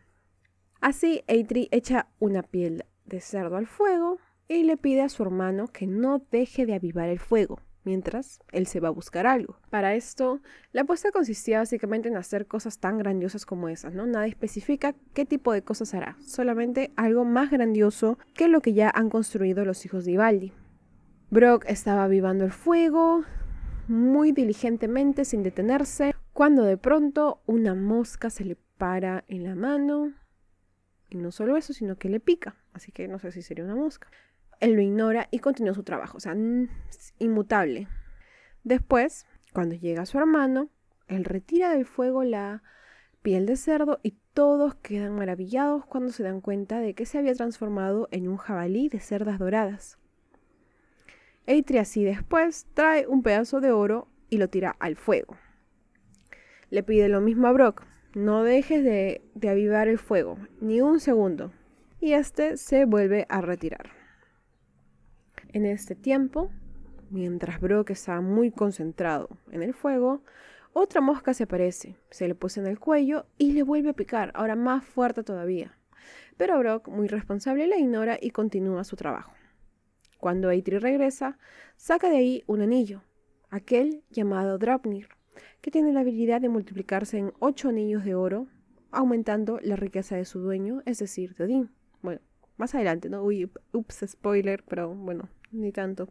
Así, 0.81 1.25
Eitri 1.27 1.67
echa 1.73 2.07
una 2.21 2.45
piel 2.45 2.85
de 3.05 3.21
cerdo 3.21 3.57
al 3.57 3.67
fuego 3.67 4.21
y 4.47 4.63
le 4.63 4.77
pide 4.77 5.03
a 5.03 5.09
su 5.09 5.25
hermano 5.25 5.67
que 5.67 5.89
no 5.89 6.25
deje 6.31 6.67
de 6.67 6.75
avivar 6.75 7.09
el 7.09 7.19
fuego, 7.19 7.59
mientras 7.85 8.41
él 8.53 8.67
se 8.67 8.81
va 8.81 8.89
a 8.89 8.93
buscar 8.93 9.27
algo. 9.27 9.59
Para 9.71 9.95
esto, 9.95 10.41
la 10.73 10.83
apuesta 10.83 11.11
consistía 11.13 11.59
básicamente 11.59 12.09
en 12.09 12.17
hacer 12.17 12.47
cosas 12.47 12.79
tan 12.79 12.99
grandiosas 12.99 13.47
como 13.47 13.69
esas, 13.69 13.95
¿no? 13.95 14.07
Nada 14.07 14.27
especifica 14.27 14.95
qué 15.13 15.25
tipo 15.25 15.53
de 15.53 15.63
cosas 15.63 15.95
hará, 15.95 16.17
solamente 16.21 16.93
algo 16.97 17.25
más 17.25 17.51
grandioso 17.51 18.19
que 18.35 18.49
lo 18.49 18.61
que 18.61 18.73
ya 18.73 18.91
han 18.95 19.11
construido 19.11 19.65
los 19.65 19.85
hijos 19.85 20.05
de 20.05 20.13
Ivaldi. 20.13 20.53
Brock 21.31 21.65
estaba 21.67 22.05
avivando 22.05 22.45
el 22.45 22.53
fuego 22.53 23.25
muy 23.89 24.33
diligentemente, 24.33 25.25
sin 25.25 25.43
detenerse, 25.43 26.15
cuando 26.33 26.65
de 26.65 26.77
pronto 26.77 27.43
una 27.47 27.75
mosca 27.75 28.31
se 28.31 28.45
le 28.45 28.57
para 28.79 29.25
en 29.29 29.45
la 29.45 29.55
mano. 29.55 30.13
Y 31.11 31.17
no 31.17 31.31
solo 31.31 31.57
eso, 31.57 31.73
sino 31.73 31.97
que 31.97 32.09
le 32.09 32.21
pica. 32.21 32.57
Así 32.73 32.93
que 32.93 33.09
no 33.09 33.19
sé 33.19 33.31
si 33.31 33.43
sería 33.43 33.65
una 33.65 33.77
mosca. 33.77 34.09
Él 34.65 34.77
lo 34.77 34.81
ignora 34.81 35.29
y 35.31 35.41
continúa 35.41 35.75
su 35.75 35.83
trabajo. 35.83 36.17
O 36.17 36.21
sea, 36.21 36.35
inmutable. 37.19 37.87
Después, 38.63 39.27
cuando 39.53 39.75
llega 39.75 40.07
su 40.07 40.17
hermano, 40.17 40.71
él 41.07 41.27
retira 41.27 41.69
del 41.69 41.85
fuego 41.85 42.25
la 42.25 42.63
piel 43.21 43.45
de 43.45 43.57
cerdo 43.57 44.01
y 44.03 44.17
todos 44.33 44.75
quedan 44.77 45.17
maravillados 45.17 45.85
cuando 45.85 46.13
se 46.13 46.23
dan 46.23 46.41
cuenta 46.41 46.81
de 46.81 46.95
que 46.95 47.05
se 47.05 47.19
había 47.19 47.35
transformado 47.35 48.09
en 48.11 48.27
un 48.27 48.39
jabalí 48.39 48.89
de 48.89 49.01
cerdas 49.01 49.39
doradas. 49.39 49.99
Eitri 51.45 51.77
así 51.77 52.03
después 52.03 52.67
trae 52.73 53.07
un 53.07 53.23
pedazo 53.23 53.61
de 53.61 53.71
oro 53.71 54.09
y 54.31 54.39
lo 54.39 54.49
tira 54.49 54.75
al 54.81 54.97
fuego. 54.97 55.37
Le 56.71 56.83
pide 56.83 57.11
lo 57.11 57.21
mismo 57.21 57.49
a 57.49 57.53
Brock, 57.53 57.85
no 58.15 58.45
dejes 58.45 58.83
de, 58.83 59.21
avivar 59.47 59.89
el 59.89 59.99
fuego, 59.99 60.39
ni 60.63 60.81
un 60.81 61.01
segundo. 61.01 61.53
Y 62.01 62.15
este 62.15 62.57
se 62.57 62.87
vuelve 62.87 63.27
a 63.29 63.43
retirar. 63.43 64.04
En 65.55 65.67
este 65.67 65.95
tiempo, 65.95 66.51
mientras 67.11 67.61
Brock 67.61 67.91
estaba 67.91 68.21
muy 68.21 68.51
concentrado 68.51 69.29
en 69.53 69.63
el 69.63 69.73
fuego, 69.73 70.25
otra 70.73 71.01
mosca 71.01 71.33
se 71.33 71.45
aparece, 71.45 71.97
se 72.11 72.27
le 72.27 72.35
pone 72.35 72.55
en 72.57 72.67
el 72.67 72.81
cuello 72.81 73.27
y 73.39 73.53
le 73.53 73.63
vuelve 73.63 73.91
a 73.91 73.93
picar, 73.93 74.33
ahora 74.35 74.57
más 74.57 74.85
fuerte 74.85 75.23
todavía. 75.23 75.79
Pero 76.37 76.59
Brock, 76.59 76.89
muy 76.89 77.07
responsable, 77.07 77.69
la 77.69 77.79
ignora 77.79 78.19
y 78.21 78.31
continúa 78.31 78.83
su 78.83 78.97
trabajo. 78.97 79.33
Cuando 80.19 80.51
Eitri 80.51 80.79
regresa, 80.79 81.39
saca 81.77 82.11
de 82.11 82.17
ahí 82.17 82.43
un 82.49 82.61
anillo, 82.61 83.05
aquel 83.49 84.03
llamado 84.11 84.59
Draupnir, 84.59 85.07
que 85.61 85.71
tiene 85.71 85.93
la 85.93 86.01
habilidad 86.01 86.41
de 86.41 86.49
multiplicarse 86.49 87.19
en 87.19 87.33
ocho 87.39 87.69
anillos 87.69 88.05
de 88.05 88.17
oro, 88.17 88.49
aumentando 88.91 89.61
la 89.63 89.77
riqueza 89.77 90.17
de 90.17 90.25
su 90.25 90.41
dueño, 90.41 90.83
es 90.85 90.99
decir, 90.99 91.37
de 91.37 91.45
Odín. 91.45 91.71
Bueno, 92.03 92.21
más 92.57 92.75
adelante, 92.75 93.09
¿no? 93.09 93.23
Uy, 93.23 93.49
ups, 93.73 94.05
spoiler, 94.09 94.65
pero 94.65 94.93
bueno, 94.93 95.29
ni 95.55 95.73
tanto. 95.73 96.09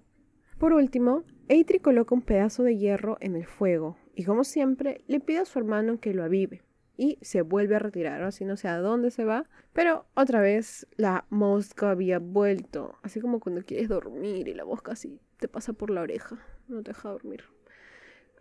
Por 0.58 0.74
último, 0.74 1.24
Eitri 1.50 1.80
coloca 1.80 2.16
un 2.16 2.22
pedazo 2.22 2.64
de 2.64 2.78
hierro 2.78 3.18
en 3.20 3.36
el 3.36 3.46
fuego 3.46 3.98
y 4.16 4.24
como 4.24 4.44
siempre 4.44 5.04
le 5.08 5.20
pide 5.20 5.40
a 5.40 5.46
su 5.46 5.60
hermano 5.60 6.00
que 6.00 6.14
lo 6.14 6.24
avive 6.24 6.62
y 6.96 7.18
se 7.22 7.42
vuelve 7.42 7.76
a 7.76 7.80
retirar, 7.80 8.24
así 8.24 8.46
no 8.46 8.56
sé 8.56 8.68
a 8.68 8.78
dónde 8.78 9.12
se 9.12 9.26
va, 9.26 9.50
pero 9.74 10.06
otra 10.14 10.42
vez 10.42 10.88
la 10.96 11.26
mosca 11.30 11.90
había 11.90 12.20
vuelto, 12.20 12.96
así 13.02 13.20
como 13.20 13.40
cuando 13.40 13.64
quieres 13.64 13.90
dormir 13.90 14.48
y 14.48 14.54
la 14.54 14.66
mosca 14.66 14.92
así 14.92 15.20
te 15.40 15.48
pasa 15.48 15.74
por 15.74 15.90
la 15.90 16.02
oreja, 16.02 16.38
no 16.68 16.84
te 16.84 16.92
deja 16.92 17.10
dormir. 17.10 17.44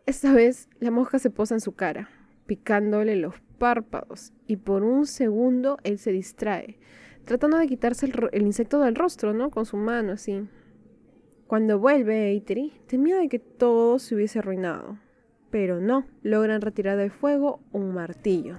Esta 0.04 0.32
vez 0.32 0.68
la 0.80 0.90
mosca 0.90 1.18
se 1.18 1.30
posa 1.30 1.54
en 1.54 1.61
su 1.61 1.75
cara, 1.75 2.11
picándole 2.47 3.16
los 3.16 3.40
párpados, 3.59 4.32
y 4.47 4.56
por 4.56 4.82
un 4.82 5.06
segundo 5.06 5.78
él 5.85 5.99
se 5.99 6.12
distrae, 6.12 6.78
tratando 7.25 7.56
de 7.56 7.68
quitarse 7.68 8.06
el, 8.32 8.42
insecto 8.42 8.80
del 8.80 8.97
rostro, 8.97 9.32
¿no? 9.32 9.50
Con 9.50 9.64
su 9.64 9.76
mano, 9.76 10.12
así. 10.12 10.49
Cuando 11.47 11.79
vuelve 11.79 12.31
Eitri, 12.31 12.73
temía 12.87 13.17
de 13.17 13.29
que 13.29 13.39
todo 13.39 13.99
se 13.99 14.15
hubiese 14.15 14.39
arruinado, 14.39 14.99
pero 15.51 15.81
no, 15.81 16.07
logran 16.23 16.61
retirar 16.61 16.97
del 16.97 17.11
fuego 17.11 17.61
un 17.73 17.93
martillo. 17.93 18.59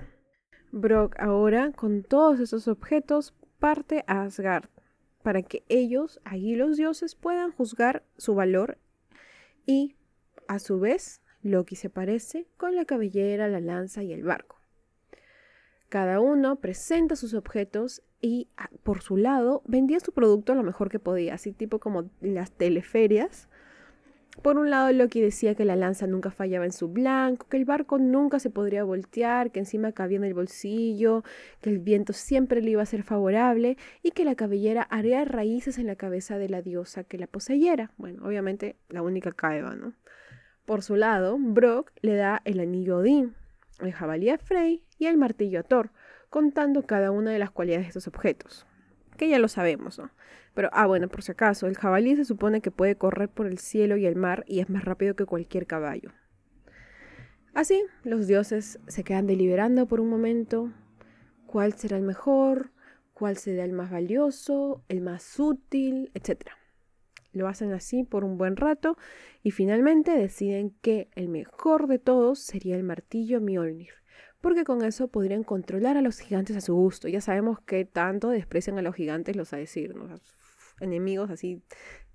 Brock 0.71 1.15
ahora, 1.19 1.71
con 1.71 2.03
todos 2.03 2.39
esos 2.39 2.67
objetos, 2.67 3.33
parte 3.59 4.03
a 4.07 4.23
Asgard, 4.23 4.69
para 5.23 5.41
que 5.41 5.63
ellos, 5.69 6.19
allí 6.23 6.55
los 6.55 6.77
dioses, 6.77 7.15
puedan 7.15 7.51
juzgar 7.51 8.03
su 8.17 8.35
valor 8.35 8.77
y, 9.65 9.95
a 10.47 10.59
su 10.59 10.79
vez, 10.79 11.21
Loki 11.41 11.75
se 11.75 11.89
parece 11.89 12.47
con 12.57 12.75
la 12.75 12.85
cabellera, 12.85 13.47
la 13.47 13.59
lanza 13.59 14.03
y 14.03 14.13
el 14.13 14.23
barco. 14.23 14.62
Cada 15.93 16.19
uno 16.19 16.55
presenta 16.55 17.15
sus 17.15 17.35
objetos 17.35 18.01
y 18.19 18.47
ah, 18.57 18.67
por 18.81 19.03
su 19.03 19.15
lado 19.15 19.61
vendía 19.67 19.99
su 19.99 20.11
producto 20.11 20.55
lo 20.55 20.63
mejor 20.63 20.89
que 20.89 20.97
podía, 20.97 21.35
así 21.35 21.51
tipo 21.51 21.77
como 21.77 22.09
las 22.19 22.49
teleferias. 22.49 23.47
Por 24.41 24.57
un 24.57 24.71
lado 24.71 24.91
Loki 24.91 25.21
decía 25.21 25.53
que 25.53 25.65
la 25.65 25.75
lanza 25.75 26.07
nunca 26.07 26.31
fallaba 26.31 26.65
en 26.65 26.71
su 26.71 26.87
blanco, 26.87 27.45
que 27.47 27.57
el 27.57 27.65
barco 27.65 27.99
nunca 27.99 28.39
se 28.39 28.49
podría 28.49 28.83
voltear, 28.83 29.51
que 29.51 29.59
encima 29.59 29.91
cabía 29.91 30.17
en 30.17 30.23
el 30.23 30.33
bolsillo, 30.33 31.23
que 31.61 31.69
el 31.69 31.77
viento 31.77 32.11
siempre 32.11 32.63
le 32.63 32.71
iba 32.71 32.81
a 32.81 32.87
ser 32.87 33.03
favorable 33.03 33.77
y 34.01 34.09
que 34.09 34.25
la 34.25 34.33
cabellera 34.33 34.81
haría 34.89 35.23
raíces 35.25 35.77
en 35.77 35.85
la 35.85 35.95
cabeza 35.95 36.39
de 36.39 36.49
la 36.49 36.63
diosa 36.63 37.03
que 37.03 37.19
la 37.19 37.27
poseyera. 37.27 37.91
Bueno, 37.97 38.25
obviamente 38.25 38.77
la 38.89 39.03
única 39.03 39.31
caeva, 39.31 39.75
¿no? 39.75 39.93
Por 40.65 40.81
su 40.81 40.95
lado, 40.95 41.37
Brock 41.39 41.91
le 42.01 42.15
da 42.15 42.41
el 42.45 42.61
anillo 42.61 42.95
a 42.95 42.99
Odín, 43.01 43.35
el 43.79 43.93
jabalí 43.93 44.29
a 44.29 44.37
Frey 44.37 44.83
y 44.97 45.07
el 45.07 45.17
martillo 45.17 45.59
a 45.59 45.63
Thor, 45.63 45.91
contando 46.29 46.85
cada 46.85 47.11
una 47.11 47.31
de 47.31 47.39
las 47.39 47.51
cualidades 47.51 47.85
de 47.85 47.89
estos 47.89 48.07
objetos. 48.07 48.65
Que 49.17 49.29
ya 49.29 49.39
lo 49.39 49.47
sabemos, 49.47 49.99
¿no? 49.99 50.09
Pero, 50.53 50.69
ah, 50.73 50.85
bueno, 50.85 51.07
por 51.07 51.23
si 51.23 51.31
acaso, 51.31 51.67
el 51.67 51.77
jabalí 51.77 52.15
se 52.15 52.25
supone 52.25 52.61
que 52.61 52.71
puede 52.71 52.95
correr 52.95 53.29
por 53.29 53.47
el 53.47 53.57
cielo 53.57 53.97
y 53.97 54.05
el 54.05 54.15
mar 54.15 54.43
y 54.47 54.59
es 54.59 54.69
más 54.69 54.85
rápido 54.85 55.15
que 55.15 55.25
cualquier 55.25 55.65
caballo. 55.65 56.11
Así, 57.53 57.83
los 58.03 58.27
dioses 58.27 58.79
se 58.87 59.03
quedan 59.03 59.27
deliberando 59.27 59.87
por 59.87 59.99
un 59.99 60.09
momento 60.09 60.71
cuál 61.45 61.73
será 61.73 61.97
el 61.97 62.03
mejor, 62.03 62.71
cuál 63.13 63.37
será 63.37 63.63
el 63.63 63.73
más 63.73 63.91
valioso, 63.91 64.83
el 64.89 65.01
más 65.01 65.39
útil, 65.39 66.11
etc. 66.15 66.49
Lo 67.33 67.47
hacen 67.47 67.73
así 67.73 68.03
por 68.03 68.23
un 68.23 68.37
buen 68.37 68.55
rato 68.55 68.97
y 69.41 69.51
finalmente 69.51 70.11
deciden 70.11 70.71
que 70.81 71.09
el 71.15 71.27
mejor 71.27 71.87
de 71.87 71.99
todos 71.99 72.39
sería 72.39 72.75
el 72.75 72.83
martillo 72.83 73.41
Mjolnir, 73.41 73.93
porque 74.39 74.63
con 74.63 74.83
eso 74.83 75.07
podrían 75.07 75.43
controlar 75.43 75.97
a 75.97 76.01
los 76.01 76.19
gigantes 76.19 76.55
a 76.55 76.61
su 76.61 76.75
gusto. 76.75 77.07
Ya 77.07 77.21
sabemos 77.21 77.59
que 77.59 77.85
tanto 77.85 78.29
desprecian 78.29 78.77
a 78.77 78.81
los 78.81 78.95
gigantes 78.95 79.35
los 79.35 79.51
a 79.51 79.57
decir, 79.57 79.95
enemigos 80.79 81.29
así 81.29 81.63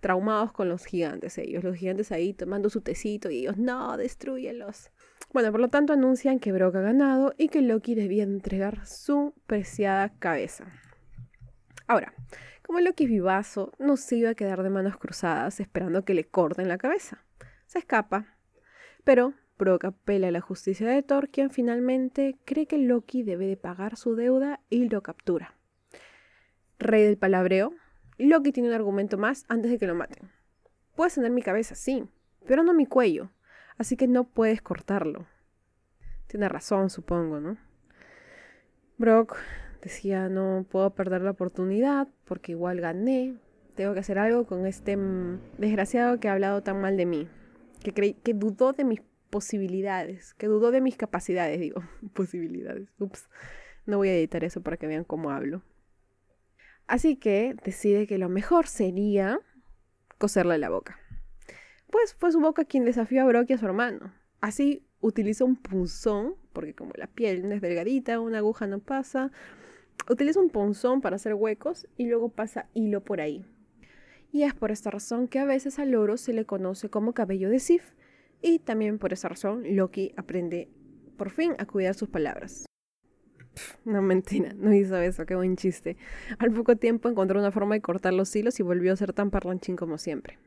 traumados 0.00 0.52
con 0.52 0.68
los 0.68 0.84
gigantes 0.84 1.38
ellos, 1.38 1.64
los 1.64 1.76
gigantes 1.76 2.12
ahí 2.12 2.32
tomando 2.32 2.70
su 2.70 2.80
tecito 2.80 3.30
y 3.30 3.40
ellos, 3.40 3.58
no, 3.58 3.96
destruyelos. 3.96 4.90
Bueno, 5.32 5.50
por 5.50 5.60
lo 5.60 5.68
tanto 5.68 5.92
anuncian 5.92 6.38
que 6.38 6.52
Brock 6.52 6.76
ha 6.76 6.80
ganado 6.80 7.34
y 7.36 7.48
que 7.48 7.60
Loki 7.60 7.94
debía 7.94 8.22
entregar 8.22 8.86
su 8.86 9.34
preciada 9.46 10.10
cabeza. 10.18 10.72
Ahora, 11.86 12.14
como 12.68 12.78
Loki 12.78 13.04
es 13.04 13.10
vivazo, 13.10 13.72
no 13.80 13.96
se 13.96 14.14
iba 14.14 14.30
a 14.30 14.34
quedar 14.36 14.62
de 14.62 14.70
manos 14.70 14.96
cruzadas 14.96 15.58
esperando 15.58 16.04
que 16.04 16.14
le 16.14 16.28
corten 16.28 16.68
la 16.68 16.78
cabeza. 16.78 17.24
Se 17.66 17.80
escapa, 17.80 18.36
pero 19.02 19.34
Brock 19.58 19.86
apela 19.86 20.28
a 20.28 20.30
la 20.30 20.40
justicia 20.40 20.86
de 20.86 21.02
Thor, 21.02 21.30
quien 21.30 21.50
finalmente 21.50 22.38
cree 22.44 22.66
que 22.66 22.78
Loki 22.78 23.24
debe 23.24 23.48
de 23.48 23.56
pagar 23.56 23.96
su 23.96 24.14
deuda 24.14 24.60
y 24.70 24.88
lo 24.88 25.02
captura. 25.02 25.56
Rey 26.78 27.02
del 27.02 27.18
palabreo, 27.18 27.72
Loki 28.18 28.52
tiene 28.52 28.68
un 28.68 28.76
argumento 28.76 29.18
más 29.18 29.44
antes 29.48 29.72
de 29.72 29.78
que 29.78 29.88
lo 29.88 29.96
maten. 29.96 30.30
Puedes 30.94 31.14
tener 31.14 31.32
mi 31.32 31.42
cabeza, 31.42 31.74
sí, 31.74 32.04
pero 32.46 32.62
no 32.62 32.72
mi 32.72 32.86
cuello 32.86 33.30
así 33.78 33.96
que 33.96 34.08
no 34.08 34.24
puedes 34.24 34.60
cortarlo. 34.60 35.26
Tiene 36.26 36.48
razón, 36.48 36.90
supongo, 36.90 37.40
¿no? 37.40 37.56
Brock 38.98 39.36
decía, 39.82 40.28
no 40.28 40.66
puedo 40.70 40.90
perder 40.94 41.22
la 41.22 41.32
oportunidad 41.32 42.08
porque 42.24 42.52
igual 42.52 42.80
gané. 42.80 43.36
Tengo 43.74 43.94
que 43.94 44.00
hacer 44.00 44.18
algo 44.18 44.46
con 44.46 44.66
este 44.66 44.96
mm, 44.96 45.40
desgraciado 45.58 46.18
que 46.18 46.28
ha 46.28 46.32
hablado 46.32 46.62
tan 46.62 46.80
mal 46.80 46.96
de 46.96 47.06
mí. 47.06 47.28
Que, 47.82 47.92
que 48.14 48.34
dudó 48.34 48.72
de 48.72 48.84
mis 48.84 49.00
posibilidades. 49.30 50.34
Que 50.34 50.46
dudó 50.46 50.70
de 50.70 50.80
mis 50.80 50.96
capacidades, 50.96 51.60
digo. 51.60 51.82
posibilidades. 52.14 52.88
Ups. 52.98 53.28
No 53.86 53.98
voy 53.98 54.08
a 54.08 54.16
editar 54.16 54.44
eso 54.44 54.62
para 54.62 54.76
que 54.76 54.86
vean 54.86 55.04
cómo 55.04 55.30
hablo. 55.30 55.62
Así 56.86 57.16
que 57.16 57.54
decide 57.64 58.06
que 58.06 58.18
lo 58.18 58.28
mejor 58.28 58.66
sería 58.66 59.40
coserle 60.18 60.58
la 60.58 60.70
boca 60.70 60.98
pues 61.90 62.14
fue 62.14 62.32
su 62.32 62.40
boca 62.40 62.64
quien 62.64 62.84
desafió 62.84 63.22
a 63.22 63.26
Brock 63.26 63.50
y 63.50 63.54
a 63.54 63.58
su 63.58 63.66
hermano. 63.66 64.12
Así 64.40 64.86
utiliza 65.00 65.44
un 65.44 65.56
punzón, 65.56 66.34
porque 66.52 66.74
como 66.74 66.92
la 66.96 67.06
piel 67.06 67.48
no 67.48 67.54
es 67.54 67.60
delgadita, 67.60 68.20
una 68.20 68.38
aguja 68.38 68.66
no 68.66 68.78
pasa, 68.80 69.30
utiliza 70.08 70.40
un 70.40 70.50
punzón 70.50 71.00
para 71.00 71.16
hacer 71.16 71.34
huecos 71.34 71.86
y 71.96 72.06
luego 72.06 72.28
pasa 72.28 72.66
hilo 72.74 73.02
por 73.02 73.20
ahí. 73.20 73.44
Y 74.32 74.42
es 74.42 74.54
por 74.54 74.70
esta 74.70 74.90
razón 74.90 75.28
que 75.28 75.38
a 75.38 75.44
veces 75.44 75.78
al 75.78 75.94
oro 75.94 76.16
se 76.16 76.32
le 76.32 76.44
conoce 76.44 76.90
como 76.90 77.14
cabello 77.14 77.48
de 77.48 77.60
Sif, 77.60 77.94
y 78.40 78.58
también 78.58 78.98
por 78.98 79.12
esa 79.12 79.28
razón 79.28 79.64
Loki 79.74 80.12
aprende 80.16 80.68
por 81.16 81.30
fin 81.30 81.54
a 81.58 81.66
cuidar 81.66 81.94
sus 81.94 82.08
palabras. 82.08 82.66
no 83.84 84.02
mentira, 84.02 84.52
no 84.54 84.72
hizo 84.72 84.96
eso, 84.98 85.26
qué 85.26 85.34
buen 85.34 85.56
chiste. 85.56 85.96
Al 86.38 86.52
poco 86.52 86.76
tiempo 86.76 87.08
encontró 87.08 87.40
una 87.40 87.50
forma 87.50 87.74
de 87.74 87.80
cortar 87.80 88.12
los 88.12 88.34
hilos 88.34 88.60
y 88.60 88.62
volvió 88.62 88.92
a 88.92 88.96
ser 88.96 89.12
tan 89.12 89.30
parlanchín 89.30 89.76
como 89.76 89.98
siempre. 89.98 90.38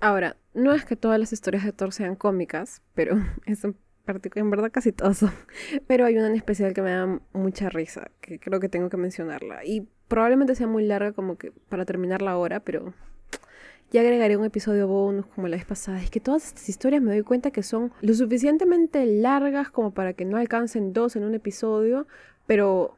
Ahora, 0.00 0.36
no 0.56 0.72
es 0.72 0.84
que 0.84 0.96
todas 0.96 1.20
las 1.20 1.32
historias 1.32 1.64
de 1.64 1.72
Thor 1.72 1.92
sean 1.92 2.16
cómicas, 2.16 2.82
pero 2.94 3.16
es 3.46 3.62
en, 3.64 3.76
en 4.06 4.50
verdad 4.50 4.70
casi 4.72 4.90
todas 4.90 5.18
son. 5.18 5.32
Pero 5.86 6.04
hay 6.04 6.16
una 6.16 6.28
en 6.28 6.34
especial 6.34 6.72
que 6.72 6.82
me 6.82 6.90
da 6.90 7.20
mucha 7.32 7.68
risa, 7.68 8.10
que 8.20 8.38
creo 8.38 8.60
que 8.60 8.68
tengo 8.68 8.88
que 8.88 8.96
mencionarla. 8.96 9.64
Y 9.64 9.88
probablemente 10.08 10.54
sea 10.54 10.66
muy 10.66 10.84
larga 10.84 11.12
como 11.12 11.36
que 11.36 11.52
para 11.68 11.84
terminarla 11.84 12.30
ahora, 12.30 12.60
pero 12.60 12.94
ya 13.90 14.00
agregaré 14.00 14.36
un 14.36 14.44
episodio 14.44 14.86
bonus 14.86 15.26
como 15.26 15.48
la 15.48 15.56
vez 15.56 15.66
pasada. 15.66 16.00
Es 16.00 16.10
que 16.10 16.20
todas 16.20 16.46
estas 16.46 16.68
historias 16.68 17.02
me 17.02 17.10
doy 17.10 17.22
cuenta 17.22 17.50
que 17.50 17.62
son 17.62 17.92
lo 18.00 18.14
suficientemente 18.14 19.04
largas 19.06 19.70
como 19.70 19.92
para 19.92 20.14
que 20.14 20.24
no 20.24 20.36
alcancen 20.36 20.92
dos 20.92 21.16
en 21.16 21.24
un 21.24 21.34
episodio, 21.34 22.06
pero 22.46 22.96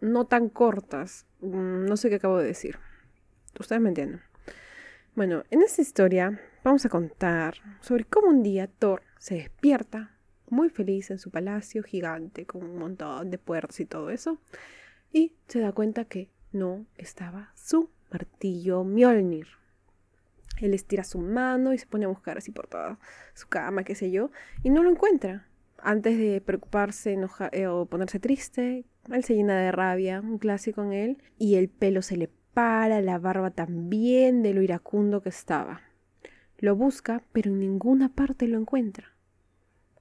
no 0.00 0.26
tan 0.26 0.48
cortas. 0.48 1.26
Mm, 1.40 1.86
no 1.86 1.96
sé 1.96 2.10
qué 2.10 2.16
acabo 2.16 2.38
de 2.38 2.46
decir. 2.46 2.78
Ustedes 3.58 3.80
me 3.80 3.90
entienden. 3.90 4.20
Bueno, 5.16 5.44
en 5.52 5.62
esta 5.62 5.80
historia 5.80 6.40
vamos 6.64 6.84
a 6.84 6.88
contar 6.88 7.54
sobre 7.80 8.04
cómo 8.04 8.30
un 8.30 8.42
día 8.42 8.66
Thor 8.66 9.02
se 9.18 9.36
despierta 9.36 10.18
muy 10.48 10.70
feliz 10.70 11.08
en 11.12 11.20
su 11.20 11.30
palacio 11.30 11.84
gigante 11.84 12.46
con 12.46 12.64
un 12.64 12.78
montón 12.78 13.30
de 13.30 13.38
puertas 13.38 13.78
y 13.78 13.84
todo 13.84 14.10
eso 14.10 14.38
y 15.12 15.36
se 15.46 15.60
da 15.60 15.70
cuenta 15.70 16.06
que 16.06 16.30
no 16.50 16.84
estaba 16.96 17.52
su 17.54 17.90
martillo 18.10 18.82
Mjolnir. 18.82 19.46
Él 20.60 20.74
estira 20.74 21.04
su 21.04 21.20
mano 21.20 21.72
y 21.72 21.78
se 21.78 21.86
pone 21.86 22.06
a 22.06 22.08
buscar 22.08 22.38
así 22.38 22.50
por 22.50 22.66
toda 22.66 22.98
su 23.34 23.46
cama, 23.46 23.84
qué 23.84 23.94
sé 23.94 24.10
yo, 24.10 24.32
y 24.64 24.70
no 24.70 24.82
lo 24.82 24.90
encuentra. 24.90 25.46
Antes 25.78 26.18
de 26.18 26.40
preocuparse 26.40 27.16
eh, 27.52 27.66
o 27.68 27.86
ponerse 27.86 28.18
triste, 28.18 28.84
él 29.12 29.22
se 29.22 29.36
llena 29.36 29.60
de 29.60 29.70
rabia, 29.70 30.20
un 30.20 30.38
clásico 30.38 30.82
en 30.82 30.92
él, 30.92 31.22
y 31.38 31.54
el 31.54 31.68
pelo 31.68 32.02
se 32.02 32.16
le 32.16 32.30
para 32.54 33.02
la 33.02 33.18
barba 33.18 33.50
también 33.50 34.42
de 34.42 34.54
lo 34.54 34.62
iracundo 34.62 35.20
que 35.20 35.28
estaba. 35.28 35.82
Lo 36.58 36.76
busca, 36.76 37.22
pero 37.32 37.50
en 37.50 37.58
ninguna 37.58 38.08
parte 38.08 38.46
lo 38.46 38.58
encuentra. 38.58 39.12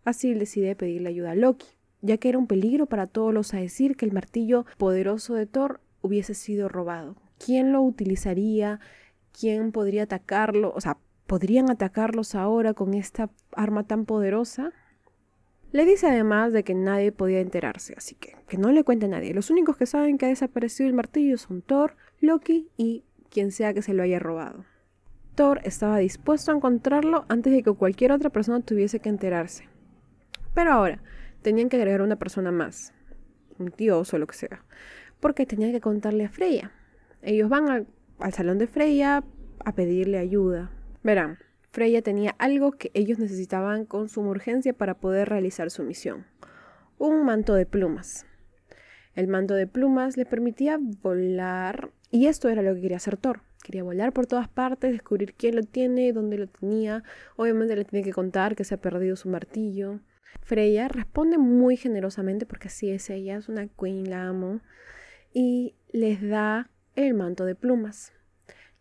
Así 0.05 0.33
decide 0.33 0.75
pedirle 0.75 1.09
ayuda 1.09 1.31
a 1.31 1.35
Loki, 1.35 1.67
ya 2.01 2.17
que 2.17 2.29
era 2.29 2.37
un 2.37 2.47
peligro 2.47 2.85
para 2.85 3.07
todos 3.07 3.33
los 3.33 3.53
a 3.53 3.57
decir 3.57 3.97
que 3.97 4.05
el 4.05 4.13
martillo 4.13 4.65
poderoso 4.77 5.33
de 5.33 5.45
Thor 5.45 5.81
hubiese 6.01 6.35
sido 6.35 6.69
robado. 6.69 7.15
¿Quién 7.43 7.71
lo 7.71 7.81
utilizaría? 7.81 8.79
¿Quién 9.37 9.71
podría 9.71 10.03
atacarlo? 10.03 10.73
O 10.75 10.81
sea, 10.81 10.97
¿podrían 11.25 11.71
atacarlos 11.71 12.35
ahora 12.35 12.73
con 12.73 12.93
esta 12.93 13.29
arma 13.53 13.87
tan 13.87 14.05
poderosa? 14.05 14.71
Le 15.71 15.85
dice 15.85 16.07
además 16.07 16.53
de 16.53 16.63
que 16.63 16.75
nadie 16.75 17.11
podía 17.11 17.39
enterarse, 17.39 17.95
así 17.97 18.13
que 18.13 18.35
que 18.47 18.59
no 18.59 18.71
le 18.71 18.83
cuente 18.83 19.07
a 19.07 19.09
nadie. 19.09 19.33
Los 19.33 19.49
únicos 19.49 19.75
que 19.77 19.87
saben 19.87 20.19
que 20.19 20.27
ha 20.27 20.29
desaparecido 20.29 20.87
el 20.87 20.93
martillo 20.93 21.37
son 21.39 21.63
Thor, 21.63 21.95
Loki 22.23 22.69
y 22.77 23.03
quien 23.29 23.51
sea 23.51 23.73
que 23.73 23.81
se 23.81 23.93
lo 23.93 24.01
haya 24.01 24.17
robado. 24.17 24.63
Thor 25.35 25.59
estaba 25.65 25.97
dispuesto 25.97 26.51
a 26.51 26.55
encontrarlo 26.55 27.25
antes 27.27 27.51
de 27.51 27.63
que 27.63 27.73
cualquier 27.73 28.13
otra 28.13 28.29
persona 28.29 28.61
tuviese 28.61 29.01
que 29.01 29.09
enterarse. 29.09 29.67
Pero 30.53 30.71
ahora 30.71 31.03
tenían 31.41 31.67
que 31.67 31.75
agregar 31.75 32.01
una 32.01 32.15
persona 32.15 32.49
más, 32.49 32.93
un 33.59 33.73
dios 33.77 34.13
o 34.13 34.17
lo 34.17 34.25
que 34.25 34.35
sea, 34.35 34.63
porque 35.19 35.45
tenían 35.45 35.73
que 35.73 35.81
contarle 35.81 36.23
a 36.23 36.29
Freya. 36.29 36.71
Ellos 37.21 37.49
van 37.49 37.67
al, 37.67 37.87
al 38.19 38.31
salón 38.31 38.57
de 38.57 38.67
Freya 38.67 39.25
a 39.65 39.75
pedirle 39.75 40.17
ayuda. 40.17 40.71
Verán, 41.03 41.39
Freya 41.71 42.01
tenía 42.01 42.35
algo 42.39 42.71
que 42.71 42.89
ellos 42.93 43.19
necesitaban 43.19 43.85
con 43.85 44.07
suma 44.07 44.29
urgencia 44.29 44.71
para 44.71 44.93
poder 44.93 45.27
realizar 45.27 45.69
su 45.71 45.83
misión. 45.83 46.25
Un 46.97 47.25
manto 47.25 47.53
de 47.53 47.65
plumas. 47.65 48.25
El 49.13 49.27
manto 49.27 49.55
de 49.55 49.67
plumas 49.67 50.15
le 50.15 50.25
permitía 50.25 50.79
volar 50.79 51.91
y 52.13 52.27
esto 52.27 52.47
era 52.47 52.61
lo 52.61 52.75
que 52.75 52.81
quería 52.81 52.97
hacer 52.97 53.17
Thor. 53.17 53.41
Quería 53.63 53.81
volar 53.81 54.13
por 54.13 54.27
todas 54.27 54.47
partes, 54.47 54.91
descubrir 54.91 55.33
quién 55.33 55.55
lo 55.55 55.63
tiene, 55.63 56.13
dónde 56.13 56.37
lo 56.37 56.45
tenía. 56.45 57.03
Obviamente 57.37 57.75
le 57.75 57.85
tiene 57.85 58.05
que 58.05 58.13
contar 58.13 58.55
que 58.55 58.63
se 58.63 58.75
ha 58.75 58.77
perdido 58.77 59.15
su 59.15 59.29
martillo. 59.29 59.99
Freya 60.43 60.89
responde 60.89 61.39
muy 61.39 61.75
generosamente 61.75 62.45
porque 62.45 62.67
así 62.67 62.91
es 62.91 63.09
ella, 63.09 63.37
es 63.37 63.49
una 63.49 63.67
queen, 63.67 64.11
la 64.11 64.27
amo. 64.27 64.61
Y 65.33 65.73
les 65.91 66.21
da 66.21 66.69
el 66.95 67.15
manto 67.15 67.45
de 67.45 67.55
plumas. 67.55 68.13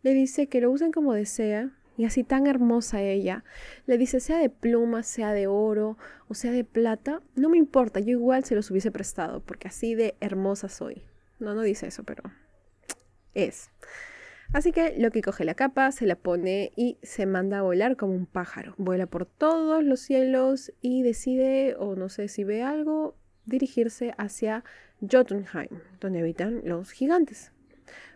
Le 0.02 0.12
dice 0.12 0.48
que 0.48 0.60
lo 0.60 0.70
usen 0.70 0.92
como 0.92 1.14
desea, 1.14 1.70
y 1.96 2.04
así 2.04 2.24
tan 2.24 2.46
hermosa 2.46 3.00
ella, 3.00 3.44
le 3.86 3.96
dice, 3.96 4.20
sea 4.20 4.36
de 4.36 4.50
pluma, 4.50 5.02
sea 5.02 5.32
de 5.32 5.46
oro 5.46 5.96
o 6.28 6.34
sea 6.34 6.52
de 6.52 6.64
plata, 6.64 7.22
no 7.34 7.48
me 7.48 7.56
importa, 7.56 7.98
yo 7.98 8.10
igual 8.10 8.44
se 8.44 8.54
los 8.54 8.70
hubiese 8.70 8.90
prestado, 8.90 9.40
porque 9.40 9.68
así 9.68 9.94
de 9.94 10.16
hermosa 10.20 10.68
soy. 10.68 11.06
No, 11.38 11.54
no 11.54 11.62
dice 11.62 11.86
eso, 11.86 12.04
pero 12.04 12.24
es. 13.34 13.70
Así 14.52 14.70
que 14.70 14.94
Loki 14.98 15.22
coge 15.22 15.44
la 15.44 15.54
capa, 15.54 15.92
se 15.92 16.06
la 16.06 16.14
pone 16.14 16.72
y 16.76 16.98
se 17.02 17.24
manda 17.24 17.60
a 17.60 17.62
volar 17.62 17.96
como 17.96 18.12
un 18.14 18.26
pájaro. 18.26 18.74
Vuela 18.76 19.06
por 19.06 19.24
todos 19.24 19.82
los 19.82 20.00
cielos 20.00 20.72
y 20.82 21.02
decide, 21.02 21.74
o 21.78 21.96
no 21.96 22.10
sé 22.10 22.28
si 22.28 22.44
ve 22.44 22.62
algo, 22.62 23.16
dirigirse 23.46 24.14
hacia 24.18 24.62
Jotunheim, 25.00 25.80
donde 26.00 26.20
habitan 26.20 26.60
los 26.64 26.90
gigantes. 26.90 27.50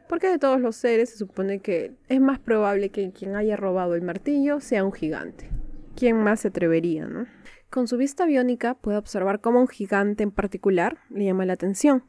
porque 0.08 0.28
de 0.28 0.38
todos 0.38 0.60
los 0.60 0.76
seres 0.76 1.10
se 1.10 1.16
supone 1.16 1.58
que 1.58 1.92
es 2.08 2.20
más 2.20 2.38
probable 2.38 2.90
que 2.90 3.10
quien 3.10 3.34
haya 3.34 3.56
robado 3.56 3.94
el 3.94 4.02
martillo 4.02 4.60
sea 4.60 4.84
un 4.84 4.92
gigante. 4.92 5.50
¿Quién 5.96 6.16
más 6.16 6.40
se 6.40 6.48
atrevería, 6.48 7.06
no? 7.06 7.26
Con 7.70 7.88
su 7.88 7.96
vista 7.96 8.26
biónica 8.26 8.74
puede 8.74 8.98
observar 8.98 9.40
cómo 9.40 9.60
un 9.60 9.68
gigante 9.68 10.22
en 10.22 10.30
particular 10.30 10.98
le 11.10 11.24
llama 11.24 11.46
la 11.46 11.54
atención. 11.54 12.04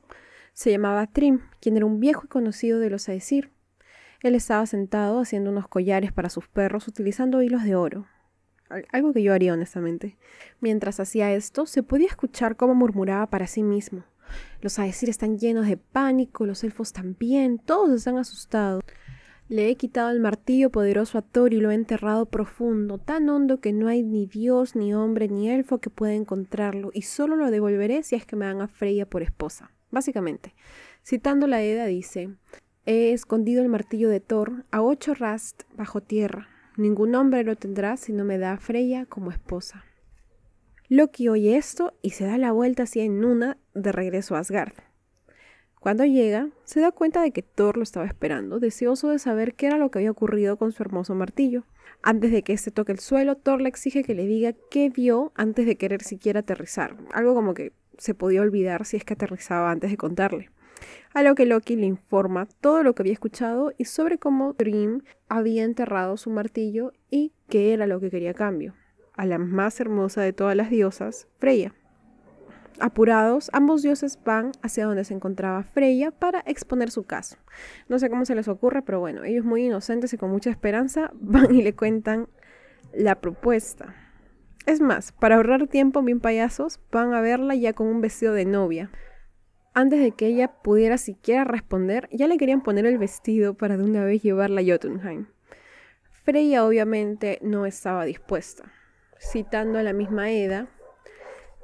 Se 0.58 0.72
llamaba 0.72 1.06
Trim, 1.06 1.42
quien 1.62 1.78
era 1.78 1.86
un 1.86 2.00
viejo 2.00 2.24
y 2.26 2.30
conocido 2.30 2.80
de 2.80 2.90
los 2.90 3.08
Aesir. 3.10 3.52
Él 4.24 4.34
estaba 4.34 4.66
sentado 4.66 5.20
haciendo 5.20 5.52
unos 5.52 5.68
collares 5.68 6.12
para 6.12 6.32
sus 6.32 6.48
perros 6.48 6.88
utilizando 6.88 7.44
hilos 7.44 7.64
de 7.64 7.76
oro. 7.76 8.08
Algo 8.92 9.14
que 9.14 9.22
yo 9.22 9.36
haría 9.36 9.54
honestamente. 9.54 10.18
Mientras 10.60 11.00
hacía 11.00 11.32
esto, 11.32 11.68
se 11.68 11.84
podía 11.84 12.08
escuchar 12.08 12.56
cómo 12.56 12.74
murmuraba 12.74 13.28
para 13.28 13.46
sí 13.46 13.62
mismo. 13.62 14.04
Los 14.60 14.80
Aesir 14.80 15.10
están 15.10 15.38
llenos 15.38 15.68
de 15.68 15.78
pánico, 15.78 16.48
los 16.48 16.64
elfos 16.64 16.92
también, 16.92 17.60
todos 17.60 17.92
están 17.92 18.18
asustados. 18.18 18.84
Le 19.50 19.70
he 19.70 19.76
quitado 19.76 20.10
el 20.10 20.20
martillo 20.20 20.72
poderoso 20.72 21.20
a 21.20 21.22
Thor 21.22 21.54
y 21.54 21.62
lo 21.62 21.70
he 21.70 21.76
enterrado 21.76 22.26
profundo, 22.26 22.98
tan 22.98 23.30
hondo 23.30 23.62
que 23.62 23.74
no 23.74 23.90
hay 23.90 24.02
ni 24.02 24.26
dios, 24.26 24.76
ni 24.76 24.96
hombre, 24.96 25.28
ni 25.28 25.52
elfo 25.52 25.78
que 25.78 25.92
pueda 25.92 26.16
encontrarlo, 26.16 26.90
y 26.96 27.04
solo 27.04 27.36
lo 27.36 27.52
devolveré 27.52 28.02
si 28.02 28.16
es 28.16 28.26
que 28.26 28.36
me 28.36 28.48
dan 28.48 28.62
a 28.62 28.68
Freya 28.68 29.06
por 29.06 29.22
esposa. 29.22 29.70
Básicamente, 29.92 30.54
citando 31.04 31.48
la 31.48 31.62
Edda 31.64 31.86
dice, 31.86 32.30
he 32.86 33.14
escondido 33.14 33.62
el 33.62 33.70
martillo 33.70 34.10
de 34.10 34.20
Thor 34.20 34.66
a 34.72 34.82
ocho 34.82 35.14
rast 35.14 35.64
bajo 35.76 36.02
tierra. 36.02 36.50
Ningún 36.78 37.16
hombre 37.16 37.44
lo 37.44 37.56
tendrá 37.56 37.98
si 37.98 38.14
no 38.14 38.24
me 38.24 38.38
da 38.38 38.58
Freya 38.58 39.06
como 39.06 39.32
esposa. 39.32 39.86
Loki 40.90 41.28
oye 41.28 41.58
esto 41.58 41.94
y 42.02 42.12
se 42.12 42.26
da 42.26 42.38
la 42.38 42.52
vuelta 42.52 42.84
hacia 42.84 43.04
en 43.04 43.26
una 43.26 43.58
de 43.74 43.92
regreso 43.92 44.36
a 44.36 44.40
Asgard. 44.40 44.74
Cuando 45.80 46.06
llega, 46.06 46.50
se 46.64 46.80
da 46.80 46.92
cuenta 46.92 47.22
de 47.22 47.32
que 47.32 47.44
Thor 47.44 47.78
lo 47.78 47.84
estaba 47.84 48.06
esperando, 48.06 48.60
deseoso 48.60 49.10
de 49.10 49.20
saber 49.20 49.54
qué 49.54 49.68
era 49.68 49.78
lo 49.78 49.92
que 49.92 50.00
había 50.00 50.12
ocurrido 50.12 50.58
con 50.58 50.72
su 50.72 50.84
hermoso 50.84 51.14
martillo. 51.14 51.66
Antes 52.04 52.32
de 52.32 52.44
que 52.44 52.54
éste 52.54 52.72
toque 52.72 52.92
el 52.92 53.00
suelo, 53.00 53.36
Thor 53.36 53.62
le 53.62 53.70
exige 53.70 54.04
que 54.04 54.16
le 54.16 54.26
diga 54.26 54.54
qué 54.70 54.90
vio 54.90 55.32
antes 55.36 55.66
de 55.66 55.78
querer 55.78 56.04
siquiera 56.04 56.42
aterrizar, 56.42 56.98
algo 57.14 57.34
como 57.34 57.54
que 57.54 57.74
se 57.98 58.14
podía 58.14 58.42
olvidar 58.42 58.86
si 58.86 58.98
es 58.98 59.04
que 59.04 59.14
aterrizaba 59.14 59.72
antes 59.72 59.92
de 59.92 59.98
contarle. 59.98 60.50
A 61.14 61.24
lo 61.24 61.36
que 61.36 61.46
Loki 61.46 61.76
le 61.76 61.86
informa 61.86 62.48
todo 62.62 62.84
lo 62.84 62.94
que 62.94 63.02
había 63.02 63.14
escuchado 63.14 63.74
y 63.78 63.86
sobre 63.86 64.20
cómo 64.20 64.54
Dream 64.54 65.04
había 65.28 65.64
enterrado 65.64 66.18
su 66.18 66.30
martillo 66.30 66.94
y 67.10 67.34
qué 67.50 67.74
era 67.74 67.88
lo 67.88 68.00
que 68.00 68.10
quería 68.10 68.34
cambio. 68.34 68.76
A 69.14 69.26
la 69.26 69.40
más 69.40 69.80
hermosa 69.80 70.22
de 70.22 70.34
todas 70.34 70.56
las 70.56 70.70
diosas, 70.70 71.28
Freya. 71.40 71.74
Apurados, 72.80 73.50
ambos 73.54 73.82
dioses 73.82 74.20
van 74.24 74.52
hacia 74.62 74.86
donde 74.86 75.04
se 75.04 75.16
encontraba 75.16 75.64
Freya 75.64 76.12
para 76.12 76.42
exponer 76.46 76.92
su 76.92 77.04
caso. 77.04 77.38
No 77.90 77.98
sé 77.98 78.12
cómo 78.12 78.26
se 78.26 78.36
les 78.36 78.48
ocurre, 78.48 78.84
pero 78.84 79.00
bueno, 79.00 79.24
ellos 79.24 79.44
muy 79.44 79.66
inocentes 79.66 80.14
y 80.14 80.18
con 80.18 80.30
mucha 80.30 80.52
esperanza 80.52 81.10
van 81.20 81.56
y 81.56 81.64
le 81.64 81.74
cuentan 81.74 82.28
la 82.94 83.20
propuesta. 83.20 83.96
Es 84.68 84.82
más, 84.82 85.14
para 85.14 85.38
ahorrar 85.38 85.68
tiempo 85.68 86.04
bien 86.04 86.20
payasos, 86.20 86.82
van 86.92 87.14
a 87.14 87.22
verla 87.22 87.56
ya 87.56 87.72
con 87.72 87.88
un 87.88 88.02
vestido 88.02 88.34
de 88.34 88.44
novia. 88.44 88.92
Antes 89.74 90.02
de 90.02 90.12
que 90.12 90.28
ella 90.28 90.62
pudiera 90.62 90.98
siquiera 90.98 91.46
responder, 91.46 92.10
ya 92.12 92.28
le 92.28 92.36
querían 92.36 92.62
poner 92.62 92.86
el 92.86 92.98
vestido 92.98 93.54
para 93.54 93.78
de 93.78 93.86
una 93.86 94.04
vez 94.04 94.22
llevarla 94.24 94.60
a 94.60 94.66
Jotunheim. 94.66 95.28
Freya 96.26 96.66
obviamente 96.66 97.40
no 97.42 97.66
estaba 97.66 98.04
dispuesta. 98.04 98.74
Citando 99.18 99.80
a 99.80 99.84
la 99.84 99.94
misma 99.94 100.32
Eda, 100.32 100.68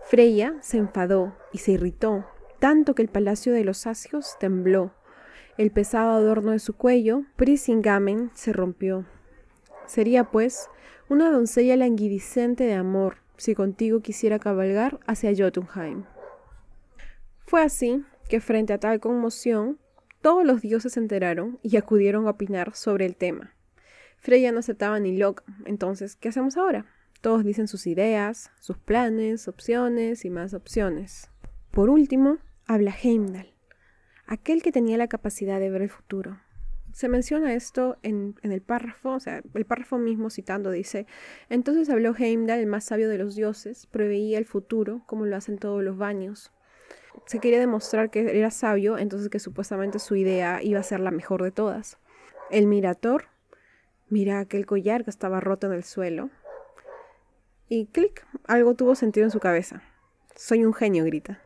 Freya 0.06 0.56
se 0.62 0.78
enfadó 0.78 1.36
y 1.52 1.58
se 1.58 1.74
irritó, 1.74 2.26
tanto 2.60 2.96
que 2.96 3.02
el 3.02 3.10
palacio 3.10 3.52
de 3.52 3.66
los 3.66 3.86
asios 3.86 4.38
tembló. 4.40 4.94
El 5.58 5.72
pesado 5.72 6.12
adorno 6.12 6.52
de 6.52 6.60
su 6.60 6.78
cuello, 6.78 7.24
Prisingamen, 7.36 8.32
se 8.34 8.54
rompió. 8.54 9.06
Sería, 9.94 10.24
pues, 10.24 10.72
una 11.08 11.30
doncella 11.30 11.76
languidicente 11.76 12.64
de 12.64 12.74
amor, 12.74 13.18
si 13.38 13.54
contigo 13.54 14.00
quisiera 14.00 14.40
cabalgar 14.40 15.00
hacia 15.06 15.36
Jotunheim. 15.38 16.06
Fue 17.46 17.62
así 17.62 18.04
que 18.28 18.40
frente 18.40 18.74
a 18.74 18.80
tal 18.80 19.00
conmoción, 19.00 19.78
todos 20.24 20.44
los 20.46 20.62
dioses 20.62 20.94
se 20.94 21.00
enteraron 21.00 21.60
y 21.62 21.78
acudieron 21.78 22.26
a 22.26 22.32
opinar 22.32 22.74
sobre 22.74 23.06
el 23.06 23.16
tema. 23.16 23.54
Freya 24.18 24.52
no 24.52 24.62
aceptaba 24.62 25.00
ni 25.00 25.16
loca, 25.16 25.44
entonces, 25.66 26.16
¿qué 26.16 26.30
hacemos 26.30 26.58
ahora? 26.58 26.88
Todos 27.22 27.44
dicen 27.44 27.68
sus 27.68 27.86
ideas, 27.86 28.50
sus 28.60 28.80
planes, 28.80 29.48
opciones 29.48 30.26
y 30.26 30.32
más 30.32 30.56
opciones. 30.56 31.30
Por 31.70 31.92
último, 31.92 32.40
habla 32.66 32.96
Heimdall, 33.00 33.54
aquel 34.26 34.64
que 34.64 34.72
tenía 34.72 34.98
la 34.98 35.08
capacidad 35.08 35.60
de 35.60 35.70
ver 35.70 35.84
el 35.84 35.92
futuro. 35.92 36.40
Se 36.94 37.10
menciona 37.10 37.56
esto 37.56 37.98
en, 38.04 38.36
el 38.44 38.62
párrafo, 38.62 39.14
o 39.14 39.20
sea, 39.20 39.42
el 39.56 39.66
párrafo 39.66 39.98
mismo 39.98 40.30
citando 40.30 40.70
dice, 40.70 41.08
entonces 41.50 41.90
habló 41.90 42.16
Heimdall, 42.16 42.60
el 42.60 42.68
más 42.68 42.84
sabio 42.84 43.10
de 43.10 43.18
los 43.18 43.36
dioses, 43.36 43.88
preveía 43.88 44.38
el 44.38 44.46
futuro 44.46 45.02
como 45.08 45.26
lo 45.26 45.36
hacen 45.36 45.58
todos 45.58 45.84
los 45.84 45.98
baños. 45.98 46.54
Se 47.26 47.40
quería 47.40 47.60
demostrar 47.60 48.12
que 48.12 48.38
era 48.38 48.52
sabio, 48.52 49.00
entonces 49.00 49.30
que 49.30 49.40
supuestamente 49.40 49.98
su 49.98 50.16
idea 50.16 50.62
iba 50.62 50.80
a 50.80 50.84
ser 50.84 51.00
la 51.00 51.10
mejor 51.10 51.42
de 51.42 51.52
todas. 51.52 51.98
El 52.52 52.68
mirator 52.68 53.26
mira 54.10 54.40
aquel 54.40 54.68
collar 54.68 55.04
que 55.04 55.10
estaba 55.10 55.40
roto 55.40 55.66
en 55.66 55.74
el 55.74 55.84
suelo 55.84 56.30
y 57.70 57.88
clic, 57.88 58.24
algo 58.46 58.76
tuvo 58.76 58.94
sentido 58.94 59.26
en 59.26 59.32
su 59.32 59.40
cabeza. 59.40 59.82
Soy 60.36 60.64
un 60.64 60.76
genio, 60.76 61.06
grita. 61.06 61.42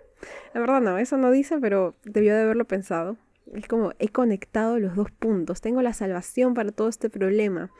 La 0.54 0.60
verdad 0.60 0.82
no, 0.82 0.98
eso 0.98 1.16
no 1.16 1.32
dice, 1.32 1.58
pero 1.62 1.96
debió 2.04 2.36
de 2.36 2.42
haberlo 2.42 2.66
pensado. 2.66 3.16
Es 3.54 3.68
como, 3.68 3.94
he 4.00 4.10
conectado 4.10 4.80
los 4.80 4.96
dos 4.96 5.12
puntos, 5.12 5.62
tengo 5.62 5.82
la 5.82 5.94
salvación 5.94 6.54
para 6.54 6.72
todo 6.72 6.90
este 6.90 7.10
problema, 7.10 7.72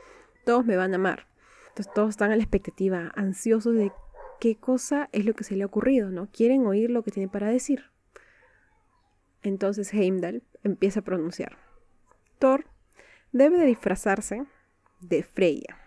todos 0.46 0.66
me 0.66 0.78
van 0.78 0.94
a 0.94 0.96
amar. 0.96 1.28
Entonces 1.70 1.94
todos 1.94 2.10
están 2.10 2.32
a 2.32 2.36
la 2.36 2.42
expectativa, 2.42 3.12
ansiosos 3.16 3.76
de 3.76 3.92
qué 4.40 4.56
cosa 4.56 5.10
es 5.12 5.26
lo 5.26 5.34
que 5.34 5.44
se 5.44 5.56
le 5.56 5.64
ha 5.64 5.68
ocurrido, 5.68 6.10
¿no? 6.10 6.30
Quieren 6.32 6.66
oír 6.66 6.90
lo 6.90 7.04
que 7.04 7.12
tiene 7.12 7.30
para 7.30 7.50
decir. 7.50 7.84
Entonces 9.44 9.94
Heimdall 9.94 10.44
empieza 10.64 11.02
a 11.02 11.04
pronunciar. 11.04 11.58
Thor 12.40 12.66
debe 13.32 13.58
de 13.58 13.66
disfrazarse 13.66 14.46
de 15.02 15.24
Freya. 15.24 15.78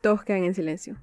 Todos 0.00 0.24
quedan 0.24 0.44
en 0.44 0.54
silencio. 0.54 0.96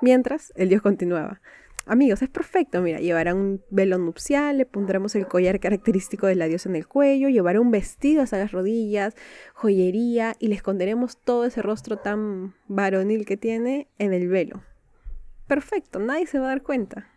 Mientras, 0.00 0.52
el 0.56 0.68
dios 0.68 0.82
continuaba. 0.82 1.40
Amigos, 1.84 2.22
es 2.22 2.28
perfecto, 2.28 2.80
mira, 2.80 3.00
llevará 3.00 3.34
un 3.34 3.62
velo 3.70 3.98
nupcial, 3.98 4.58
le 4.58 4.66
pondremos 4.66 5.14
el 5.16 5.26
collar 5.26 5.58
característico 5.58 6.28
de 6.28 6.36
la 6.36 6.46
diosa 6.46 6.68
en 6.68 6.76
el 6.76 6.86
cuello, 6.86 7.28
llevará 7.28 7.60
un 7.60 7.72
vestido 7.72 8.22
hasta 8.22 8.38
las 8.38 8.52
rodillas, 8.52 9.16
joyería 9.54 10.34
y 10.38 10.48
le 10.48 10.54
esconderemos 10.54 11.18
todo 11.18 11.44
ese 11.44 11.60
rostro 11.60 11.96
tan 11.96 12.54
varonil 12.68 13.26
que 13.26 13.36
tiene 13.36 13.88
en 13.98 14.12
el 14.12 14.28
velo. 14.28 14.62
Perfecto, 15.48 15.98
nadie 15.98 16.26
se 16.26 16.38
va 16.38 16.46
a 16.46 16.48
dar 16.50 16.62
cuenta. 16.62 17.08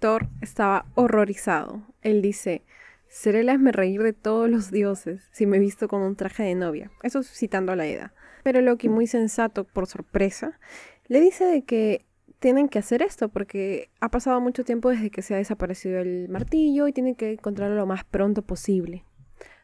Thor 0.00 0.28
estaba 0.40 0.86
horrorizado. 0.94 1.82
Él 2.02 2.22
dice, 2.22 2.64
seré 3.08 3.40
el 3.40 3.72
reír 3.72 4.02
de 4.02 4.12
todos 4.12 4.50
los 4.50 4.70
dioses 4.70 5.28
si 5.32 5.46
me 5.46 5.58
visto 5.58 5.88
con 5.88 6.02
un 6.02 6.16
traje 6.16 6.42
de 6.42 6.54
novia. 6.54 6.90
Eso 7.02 7.22
citando 7.22 7.72
a 7.72 7.76
la 7.76 7.86
Edad. 7.86 8.12
Pero 8.42 8.60
Loki, 8.60 8.88
muy 8.88 9.06
sensato 9.06 9.64
por 9.64 9.86
sorpresa, 9.86 10.58
le 11.06 11.20
dice 11.20 11.44
de 11.44 11.62
que 11.62 12.04
tienen 12.38 12.68
que 12.68 12.78
hacer 12.78 13.02
esto 13.02 13.28
porque 13.28 13.90
ha 14.00 14.10
pasado 14.10 14.40
mucho 14.40 14.64
tiempo 14.64 14.90
desde 14.90 15.10
que 15.10 15.22
se 15.22 15.34
ha 15.34 15.38
desaparecido 15.38 16.00
el 16.00 16.28
martillo 16.28 16.86
y 16.86 16.92
tienen 16.92 17.14
que 17.14 17.32
encontrarlo 17.32 17.76
lo 17.76 17.86
más 17.86 18.04
pronto 18.04 18.42
posible. 18.42 19.04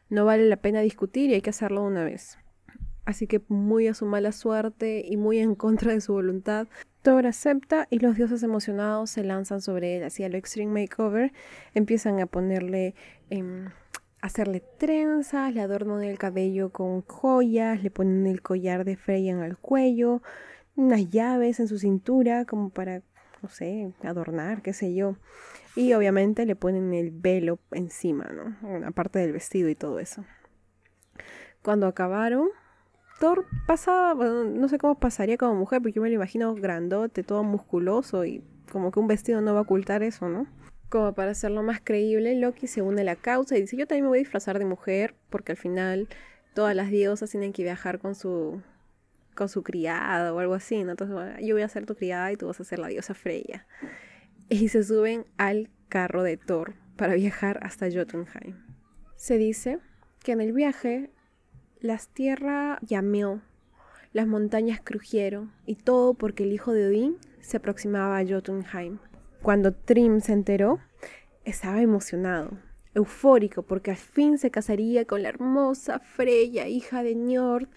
No 0.09 0.25
vale 0.25 0.45
la 0.45 0.57
pena 0.57 0.81
discutir 0.81 1.29
y 1.29 1.35
hay 1.35 1.41
que 1.41 1.49
hacerlo 1.49 1.83
una 1.83 2.03
vez. 2.03 2.37
Así 3.05 3.27
que 3.27 3.41
muy 3.47 3.87
a 3.87 3.93
su 3.93 4.05
mala 4.05 4.31
suerte 4.31 5.03
y 5.07 5.15
muy 5.15 5.39
en 5.39 5.55
contra 5.55 5.93
de 5.93 6.01
su 6.01 6.13
voluntad, 6.13 6.67
Thor 7.03 7.27
acepta 7.27 7.87
y 7.91 7.99
los 7.99 8.15
dioses 8.15 8.41
emocionados 8.41 9.11
se 9.11 9.23
lanzan 9.23 9.61
sobre 9.61 9.97
él 9.97 10.03
hacia 10.03 10.25
el 10.25 10.33
Extreme 10.33 10.81
Makeover, 10.81 11.31
empiezan 11.75 12.19
a 12.19 12.25
ponerle 12.25 12.95
em, 13.29 13.69
hacerle 14.21 14.63
trenzas, 14.79 15.53
le 15.53 15.61
adornan 15.61 16.03
el 16.03 16.17
cabello 16.17 16.71
con 16.71 17.03
joyas, 17.03 17.83
le 17.83 17.91
ponen 17.91 18.25
el 18.25 18.41
collar 18.41 18.85
de 18.85 18.95
Freya 18.95 19.33
en 19.33 19.43
el 19.43 19.55
cuello, 19.55 20.23
unas 20.75 21.09
llaves 21.09 21.59
en 21.59 21.67
su 21.67 21.77
cintura 21.77 22.45
como 22.45 22.69
para, 22.69 23.01
no 23.41 23.49
sé, 23.49 23.93
adornar, 24.03 24.61
qué 24.61 24.73
sé 24.73 24.93
yo. 24.93 25.17
Y 25.75 25.93
obviamente 25.93 26.45
le 26.45 26.55
ponen 26.55 26.93
el 26.93 27.11
velo 27.11 27.59
encima, 27.71 28.25
¿no? 28.25 28.87
Aparte 28.87 29.19
del 29.19 29.33
vestido 29.33 29.69
y 29.69 29.75
todo 29.75 29.99
eso. 29.99 30.23
Cuando 31.61 31.87
acabaron, 31.87 32.47
Thor 33.19 33.45
pasaba, 33.67 34.13
no 34.25 34.67
sé 34.67 34.77
cómo 34.77 34.95
pasaría 34.95 35.37
como 35.37 35.55
mujer, 35.55 35.81
porque 35.81 35.93
yo 35.93 36.01
me 36.01 36.09
lo 36.09 36.15
imagino 36.15 36.53
grandote, 36.55 37.23
todo 37.23 37.43
musculoso 37.43 38.25
y 38.25 38.43
como 38.71 38.91
que 38.91 38.99
un 38.99 39.07
vestido 39.07 39.41
no 39.41 39.53
va 39.53 39.59
a 39.59 39.63
ocultar 39.63 40.03
eso, 40.03 40.29
¿no? 40.29 40.47
como 40.89 41.13
para 41.13 41.31
hacerlo 41.31 41.63
más 41.63 41.81
creíble, 41.83 42.35
Loki 42.35 42.67
se 42.67 42.81
une 42.81 43.01
a 43.01 43.03
la 43.03 43.15
causa 43.15 43.57
y 43.57 43.61
dice, 43.61 43.75
yo 43.77 43.87
también 43.87 44.05
me 44.05 44.09
voy 44.09 44.19
a 44.19 44.21
disfrazar 44.21 44.59
de 44.59 44.65
mujer, 44.65 45.15
porque 45.29 45.51
al 45.51 45.57
final 45.57 46.07
todas 46.53 46.75
las 46.75 46.89
diosas 46.89 47.29
tienen 47.29 47.53
que 47.53 47.63
viajar 47.63 47.99
con 47.99 48.15
su 48.15 48.61
con 49.35 49.49
su 49.49 49.63
criada 49.63 50.33
o 50.33 50.39
algo 50.39 50.53
así, 50.53 50.83
¿no? 50.83 50.91
Entonces 50.91 51.45
yo 51.45 51.55
voy 51.55 51.61
a 51.61 51.69
ser 51.69 51.85
tu 51.85 51.95
criada 51.95 52.31
y 52.31 52.37
tú 52.37 52.47
vas 52.47 52.59
a 52.59 52.63
ser 52.63 52.79
la 52.79 52.87
diosa 52.87 53.13
Freya. 53.13 53.67
Y 54.49 54.69
se 54.69 54.83
suben 54.83 55.25
al 55.37 55.69
carro 55.89 56.23
de 56.23 56.37
Thor 56.37 56.75
para 56.95 57.15
viajar 57.15 57.59
hasta 57.63 57.87
Jotunheim. 57.91 58.55
Se 59.15 59.37
dice 59.37 59.79
que 60.23 60.31
en 60.31 60.41
el 60.41 60.53
viaje 60.53 61.11
las 61.79 62.07
tierras 62.07 62.79
llameó, 62.81 63.41
las 64.13 64.27
montañas 64.27 64.79
crujieron 64.83 65.51
y 65.65 65.75
todo 65.75 66.13
porque 66.13 66.43
el 66.43 66.53
hijo 66.53 66.73
de 66.73 66.87
Odín 66.87 67.17
se 67.41 67.57
aproximaba 67.57 68.17
a 68.17 68.25
Jotunheim. 68.25 68.99
Cuando 69.41 69.73
Trim 69.73 70.21
se 70.21 70.33
enteró, 70.33 70.79
estaba 71.43 71.81
emocionado, 71.81 72.57
eufórico 72.95 73.61
porque 73.61 73.91
al 73.91 73.97
fin 73.97 74.37
se 74.37 74.49
casaría 74.49 75.05
con 75.05 75.21
la 75.21 75.29
hermosa 75.29 75.99
Freya, 75.99 76.67
hija 76.67 77.03
de 77.03 77.13
Njord. 77.13 77.67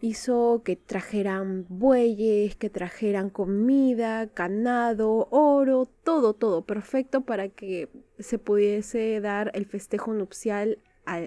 Hizo 0.00 0.62
que 0.64 0.76
trajeran 0.76 1.66
bueyes, 1.68 2.54
que 2.54 2.70
trajeran 2.70 3.30
comida, 3.30 4.26
ganado, 4.26 5.26
oro, 5.30 5.88
todo, 6.04 6.34
todo 6.34 6.62
perfecto 6.62 7.22
para 7.22 7.48
que 7.48 7.88
se 8.18 8.38
pudiese 8.38 9.20
dar 9.20 9.50
el 9.54 9.66
festejo 9.66 10.12
nupcial 10.14 10.78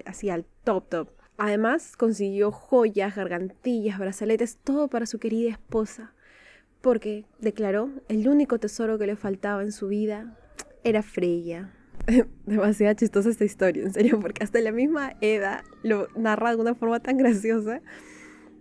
así 0.06 0.30
al 0.30 0.44
top 0.64 0.88
top. 0.88 1.08
Además 1.36 1.96
consiguió 1.96 2.52
joyas, 2.52 3.16
gargantillas, 3.16 3.98
brazaletes, 3.98 4.58
todo 4.62 4.88
para 4.88 5.06
su 5.06 5.18
querida 5.18 5.50
esposa, 5.50 6.14
porque 6.80 7.24
declaró 7.40 7.90
el 8.08 8.28
único 8.28 8.58
tesoro 8.58 8.98
que 8.98 9.06
le 9.06 9.16
faltaba 9.16 9.62
en 9.62 9.72
su 9.72 9.88
vida 9.88 10.38
era 10.84 11.02
Freya. 11.02 11.72
Demasiado 12.46 12.94
chistosa 12.94 13.30
esta 13.30 13.44
historia, 13.44 13.82
en 13.82 13.92
serio, 13.92 14.20
porque 14.20 14.42
hasta 14.44 14.60
la 14.60 14.72
misma 14.72 15.14
Eda 15.20 15.64
lo 15.82 16.08
narra 16.16 16.54
de 16.54 16.60
una 16.60 16.74
forma 16.74 17.00
tan 17.00 17.16
graciosa. 17.16 17.80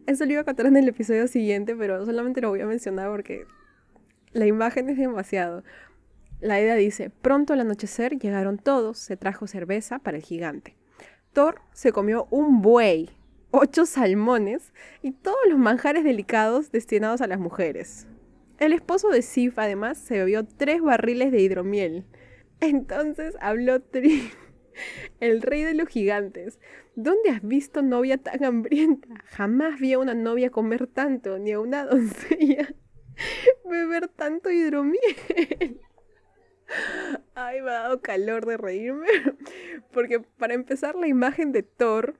Eso 0.07 0.25
lo 0.25 0.31
iba 0.31 0.41
a 0.41 0.45
contar 0.45 0.65
en 0.65 0.77
el 0.77 0.87
episodio 0.87 1.27
siguiente, 1.27 1.75
pero 1.75 2.05
solamente 2.05 2.41
lo 2.41 2.49
voy 2.49 2.61
a 2.61 2.65
mencionar 2.65 3.09
porque 3.09 3.45
la 4.33 4.45
imagen 4.45 4.89
es 4.89 4.97
demasiado. 4.97 5.63
La 6.39 6.59
Eda 6.59 6.75
dice, 6.75 7.09
pronto 7.09 7.53
al 7.53 7.59
anochecer 7.59 8.17
llegaron 8.17 8.57
todos, 8.57 8.97
se 8.97 9.15
trajo 9.15 9.45
cerveza 9.45 9.99
para 9.99 10.17
el 10.17 10.23
gigante. 10.23 10.75
Thor 11.33 11.61
se 11.71 11.91
comió 11.91 12.27
un 12.31 12.61
buey, 12.61 13.09
ocho 13.51 13.85
salmones 13.85 14.73
y 15.01 15.11
todos 15.11 15.39
los 15.49 15.59
manjares 15.59 16.03
delicados 16.03 16.71
destinados 16.71 17.21
a 17.21 17.27
las 17.27 17.39
mujeres. 17.39 18.07
El 18.57 18.73
esposo 18.73 19.09
de 19.09 19.21
Sif 19.21 19.57
además 19.59 19.97
se 19.97 20.17
bebió 20.17 20.45
tres 20.45 20.81
barriles 20.81 21.31
de 21.31 21.41
hidromiel. 21.41 22.05
Entonces 22.59 23.35
habló 23.39 23.81
Trin, 23.81 24.29
el 25.19 25.41
rey 25.41 25.63
de 25.63 25.73
los 25.73 25.87
gigantes. 25.87 26.59
¿Dónde 26.95 27.29
has 27.29 27.41
visto 27.41 27.81
novia 27.81 28.17
tan 28.17 28.43
hambrienta? 28.43 29.07
Jamás 29.25 29.79
vi 29.79 29.93
a 29.93 29.99
una 29.99 30.13
novia 30.13 30.49
comer 30.49 30.87
tanto, 30.87 31.39
ni 31.39 31.51
a 31.51 31.59
una 31.59 31.85
doncella 31.85 32.73
beber 33.63 34.07
tanto 34.07 34.51
hidromiel. 34.51 35.81
Ay, 37.35 37.61
me 37.61 37.69
ha 37.69 37.73
dado 37.73 38.01
calor 38.01 38.45
de 38.45 38.57
reírme. 38.57 39.07
Porque 39.91 40.19
para 40.19 40.53
empezar, 40.53 40.95
la 40.95 41.07
imagen 41.07 41.51
de 41.51 41.63
Thor 41.63 42.15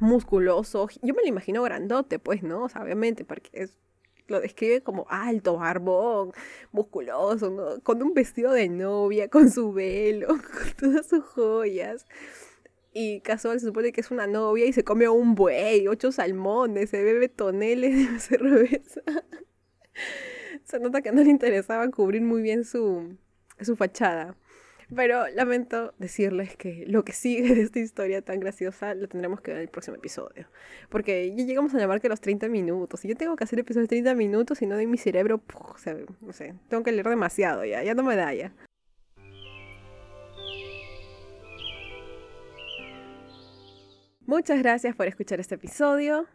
musculoso, 0.00 0.88
yo 1.02 1.14
me 1.14 1.22
lo 1.22 1.28
imagino 1.28 1.62
grandote, 1.62 2.18
pues, 2.18 2.42
¿no? 2.42 2.64
O 2.64 2.66
obviamente, 2.66 3.24
porque 3.24 3.50
es 3.52 3.78
lo 4.28 4.40
describe 4.40 4.82
como 4.82 5.06
alto, 5.08 5.56
barbón, 5.58 6.32
musculoso, 6.70 7.80
con 7.82 8.02
un 8.02 8.14
vestido 8.14 8.52
de 8.52 8.68
novia, 8.68 9.28
con 9.28 9.50
su 9.50 9.72
velo, 9.72 10.28
con 10.28 10.72
todas 10.78 11.06
sus 11.08 11.24
joyas. 11.24 12.06
Y 12.92 13.20
casual 13.20 13.58
se 13.58 13.66
supone 13.66 13.92
que 13.92 14.02
es 14.02 14.10
una 14.10 14.26
novia 14.26 14.66
y 14.66 14.72
se 14.72 14.84
come 14.84 15.08
un 15.08 15.34
buey, 15.34 15.88
ocho 15.88 16.12
salmones, 16.12 16.90
se 16.90 17.02
bebe 17.02 17.28
toneles 17.28 18.12
de 18.12 18.18
cerveza. 18.20 19.02
se 20.64 20.78
nota 20.78 21.00
que 21.00 21.12
no 21.12 21.22
le 21.22 21.30
interesaba 21.30 21.88
cubrir 21.90 22.22
muy 22.22 22.42
bien 22.42 22.64
su, 22.64 23.16
su 23.60 23.76
fachada. 23.76 24.36
Pero 24.94 25.26
lamento 25.28 25.94
decirles 25.98 26.54
que 26.56 26.84
lo 26.86 27.02
que 27.04 27.12
sigue 27.12 27.54
de 27.54 27.62
esta 27.62 27.78
historia 27.78 28.20
tan 28.20 28.40
graciosa 28.40 28.94
lo 28.94 29.08
tendremos 29.08 29.40
que 29.40 29.52
ver 29.52 29.58
en 29.58 29.62
el 29.62 29.70
próximo 29.70 29.96
episodio. 29.96 30.48
Porque 30.90 31.34
ya 31.34 31.44
llegamos 31.44 31.74
a 31.74 31.78
llamar 31.78 32.00
que 32.00 32.10
los 32.10 32.20
30 32.20 32.48
minutos. 32.48 33.02
Y 33.04 33.08
yo 33.08 33.16
tengo 33.16 33.34
que 33.36 33.44
hacer 33.44 33.58
episodios 33.58 33.88
de 33.88 33.96
30 33.96 34.14
minutos 34.14 34.60
y 34.60 34.66
no 34.66 34.76
de 34.76 34.86
mi 34.86 34.98
cerebro, 34.98 35.40
o 35.54 35.78
sea, 35.78 35.96
no 36.20 36.32
sé, 36.32 36.54
tengo 36.68 36.82
que 36.82 36.92
leer 36.92 37.08
demasiado 37.08 37.64
ya, 37.64 37.82
ya 37.82 37.94
no 37.94 38.02
me 38.02 38.16
da 38.16 38.34
ya. 38.34 38.52
Muchas 44.26 44.58
gracias 44.60 44.94
por 44.94 45.06
escuchar 45.06 45.40
este 45.40 45.56
episodio. 45.56 46.26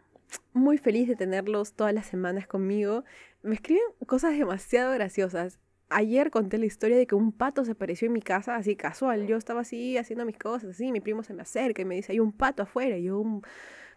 Muy 0.52 0.78
feliz 0.78 1.08
de 1.08 1.16
tenerlos 1.16 1.72
todas 1.72 1.94
las 1.94 2.06
semanas 2.06 2.46
conmigo. 2.46 3.04
Me 3.42 3.54
escriben 3.54 3.82
cosas 4.06 4.36
demasiado 4.36 4.92
graciosas 4.92 5.58
ayer 5.90 6.30
conté 6.30 6.58
la 6.58 6.66
historia 6.66 6.96
de 6.96 7.06
que 7.06 7.14
un 7.14 7.32
pato 7.32 7.64
se 7.64 7.72
apareció 7.72 8.06
en 8.06 8.12
mi 8.12 8.22
casa 8.22 8.56
así 8.56 8.76
casual. 8.76 9.26
Yo 9.26 9.36
estaba 9.36 9.60
así 9.60 9.96
haciendo 9.96 10.24
mis 10.24 10.38
cosas, 10.38 10.70
así, 10.70 10.92
mi 10.92 11.00
primo 11.00 11.22
se 11.22 11.34
me 11.34 11.42
acerca 11.42 11.82
y 11.82 11.84
me 11.84 11.94
dice, 11.94 12.12
hay 12.12 12.20
un 12.20 12.32
pato 12.32 12.62
afuera. 12.62 12.96
Y 12.96 13.04
yo, 13.04 13.18
un, 13.18 13.42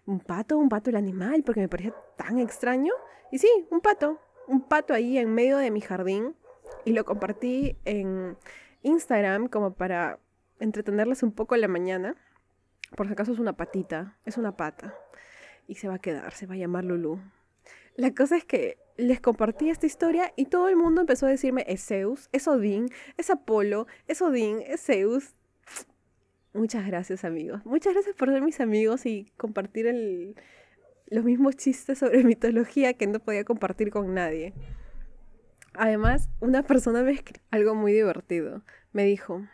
un 0.05 0.19
pato, 0.19 0.57
un 0.57 0.69
pato 0.69 0.89
el 0.89 0.95
animal, 0.95 1.43
porque 1.43 1.61
me 1.61 1.69
parecía 1.69 1.93
tan 2.17 2.39
extraño. 2.39 2.93
Y 3.31 3.39
sí, 3.39 3.49
un 3.69 3.81
pato, 3.81 4.19
un 4.47 4.61
pato 4.61 4.93
ahí 4.93 5.17
en 5.17 5.33
medio 5.33 5.57
de 5.57 5.71
mi 5.71 5.81
jardín. 5.81 6.35
Y 6.85 6.93
lo 6.93 7.05
compartí 7.05 7.77
en 7.85 8.37
Instagram 8.83 9.47
como 9.47 9.73
para 9.73 10.19
entretenerles 10.59 11.23
un 11.23 11.31
poco 11.31 11.55
en 11.55 11.61
la 11.61 11.67
mañana. 11.67 12.15
Por 12.95 13.07
si 13.07 13.13
acaso 13.13 13.31
es 13.31 13.39
una 13.39 13.53
patita, 13.53 14.17
es 14.25 14.37
una 14.37 14.57
pata. 14.57 14.93
Y 15.67 15.75
se 15.75 15.87
va 15.87 15.95
a 15.95 15.99
quedar, 15.99 16.33
se 16.33 16.45
va 16.45 16.55
a 16.55 16.57
llamar 16.57 16.83
Lulu. 16.83 17.19
La 17.95 18.13
cosa 18.13 18.37
es 18.37 18.45
que 18.45 18.77
les 18.97 19.19
compartí 19.19 19.69
esta 19.69 19.85
historia 19.85 20.33
y 20.35 20.45
todo 20.45 20.69
el 20.69 20.75
mundo 20.75 21.01
empezó 21.01 21.25
a 21.25 21.29
decirme, 21.29 21.65
es 21.67 21.85
Zeus, 21.85 22.29
es 22.31 22.47
Odín, 22.47 22.89
es 23.17 23.29
Apolo, 23.29 23.87
es 24.07 24.21
Odín, 24.21 24.61
es 24.65 24.81
Zeus. 24.81 25.35
Muchas 26.53 26.85
gracias 26.85 27.23
amigos. 27.23 27.65
Muchas 27.65 27.93
gracias 27.93 28.15
por 28.15 28.29
ser 28.29 28.41
mis 28.41 28.59
amigos 28.59 29.05
y 29.05 29.31
compartir 29.37 30.35
los 31.07 31.23
mismos 31.23 31.55
chistes 31.55 31.99
sobre 31.99 32.23
mitología 32.25 32.93
que 32.93 33.07
no 33.07 33.19
podía 33.19 33.43
compartir 33.43 33.91
con 33.91 34.13
nadie. 34.13 34.53
Además, 35.73 36.29
una 36.41 36.63
persona 36.63 37.03
me 37.03 37.23
algo 37.49 37.75
muy 37.75 37.93
divertido. 37.93 38.63
Me 38.91 39.05
dijo, 39.05 39.47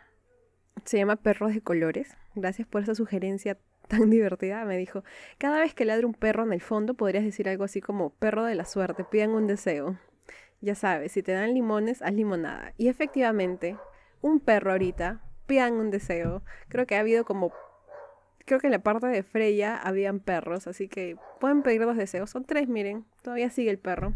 se 0.88 0.96
llama 0.96 1.16
Perros 1.16 1.52
de 1.52 1.60
Colores. 1.60 2.16
Gracias 2.34 2.66
por 2.66 2.82
esa 2.82 2.94
sugerencia 2.94 3.58
tan 3.88 4.08
divertida, 4.08 4.64
me 4.64 4.78
dijo, 4.78 5.04
cada 5.36 5.60
vez 5.60 5.74
que 5.74 5.84
ladre 5.84 6.06
un 6.06 6.14
perro 6.14 6.44
en 6.44 6.52
el 6.52 6.62
fondo 6.62 6.94
podrías 6.94 7.24
decir 7.24 7.48
algo 7.48 7.64
así 7.64 7.80
como, 7.80 8.10
perro 8.10 8.44
de 8.44 8.54
la 8.54 8.64
suerte, 8.64 9.04
pidan 9.04 9.30
un 9.30 9.46
deseo. 9.46 9.98
Ya 10.60 10.74
sabes, 10.74 11.12
si 11.12 11.22
te 11.22 11.32
dan 11.32 11.54
limones, 11.54 12.02
haz 12.02 12.12
limonada. 12.12 12.72
Y 12.78 12.88
efectivamente, 12.88 13.76
un 14.22 14.40
perro 14.40 14.72
ahorita, 14.72 15.20
pidan 15.46 15.74
un 15.74 15.90
deseo. 15.90 16.42
Creo 16.68 16.86
que 16.86 16.96
ha 16.96 17.00
habido 17.00 17.24
como... 17.24 17.52
Creo 18.44 18.58
que 18.58 18.66
en 18.66 18.72
la 18.72 18.82
parte 18.82 19.06
de 19.06 19.22
Freya 19.22 19.76
habían 19.76 20.20
perros, 20.20 20.66
así 20.66 20.88
que 20.88 21.16
pueden 21.38 21.62
pedir 21.62 21.82
dos 21.82 21.98
deseos. 21.98 22.30
Son 22.30 22.44
tres, 22.44 22.66
miren, 22.66 23.04
todavía 23.22 23.50
sigue 23.50 23.70
el 23.70 23.78
perro. 23.78 24.14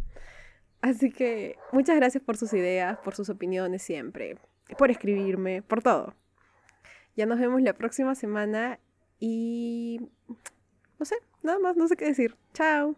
Así 0.81 1.13
que 1.13 1.57
muchas 1.71 1.97
gracias 1.97 2.25
por 2.25 2.39
sus 2.39 2.53
ideas, 2.55 2.99
por 3.05 3.15
sus 3.15 3.29
opiniones 3.29 3.83
siempre, 3.83 4.39
por 4.79 4.91
escribirme, 4.91 5.63
por 5.63 5.83
todo. 5.83 6.15
Ya 7.17 7.27
nos 7.27 7.39
vemos 7.39 7.61
la 7.63 7.75
próxima 7.75 8.15
semana 8.15 8.79
y 9.19 10.01
no 10.99 11.05
sé, 11.05 11.17
nada 11.43 11.59
más, 11.59 11.77
no 11.77 11.89
sé 11.89 11.97
qué 11.97 12.07
decir. 12.07 12.37
Chao. 12.55 12.97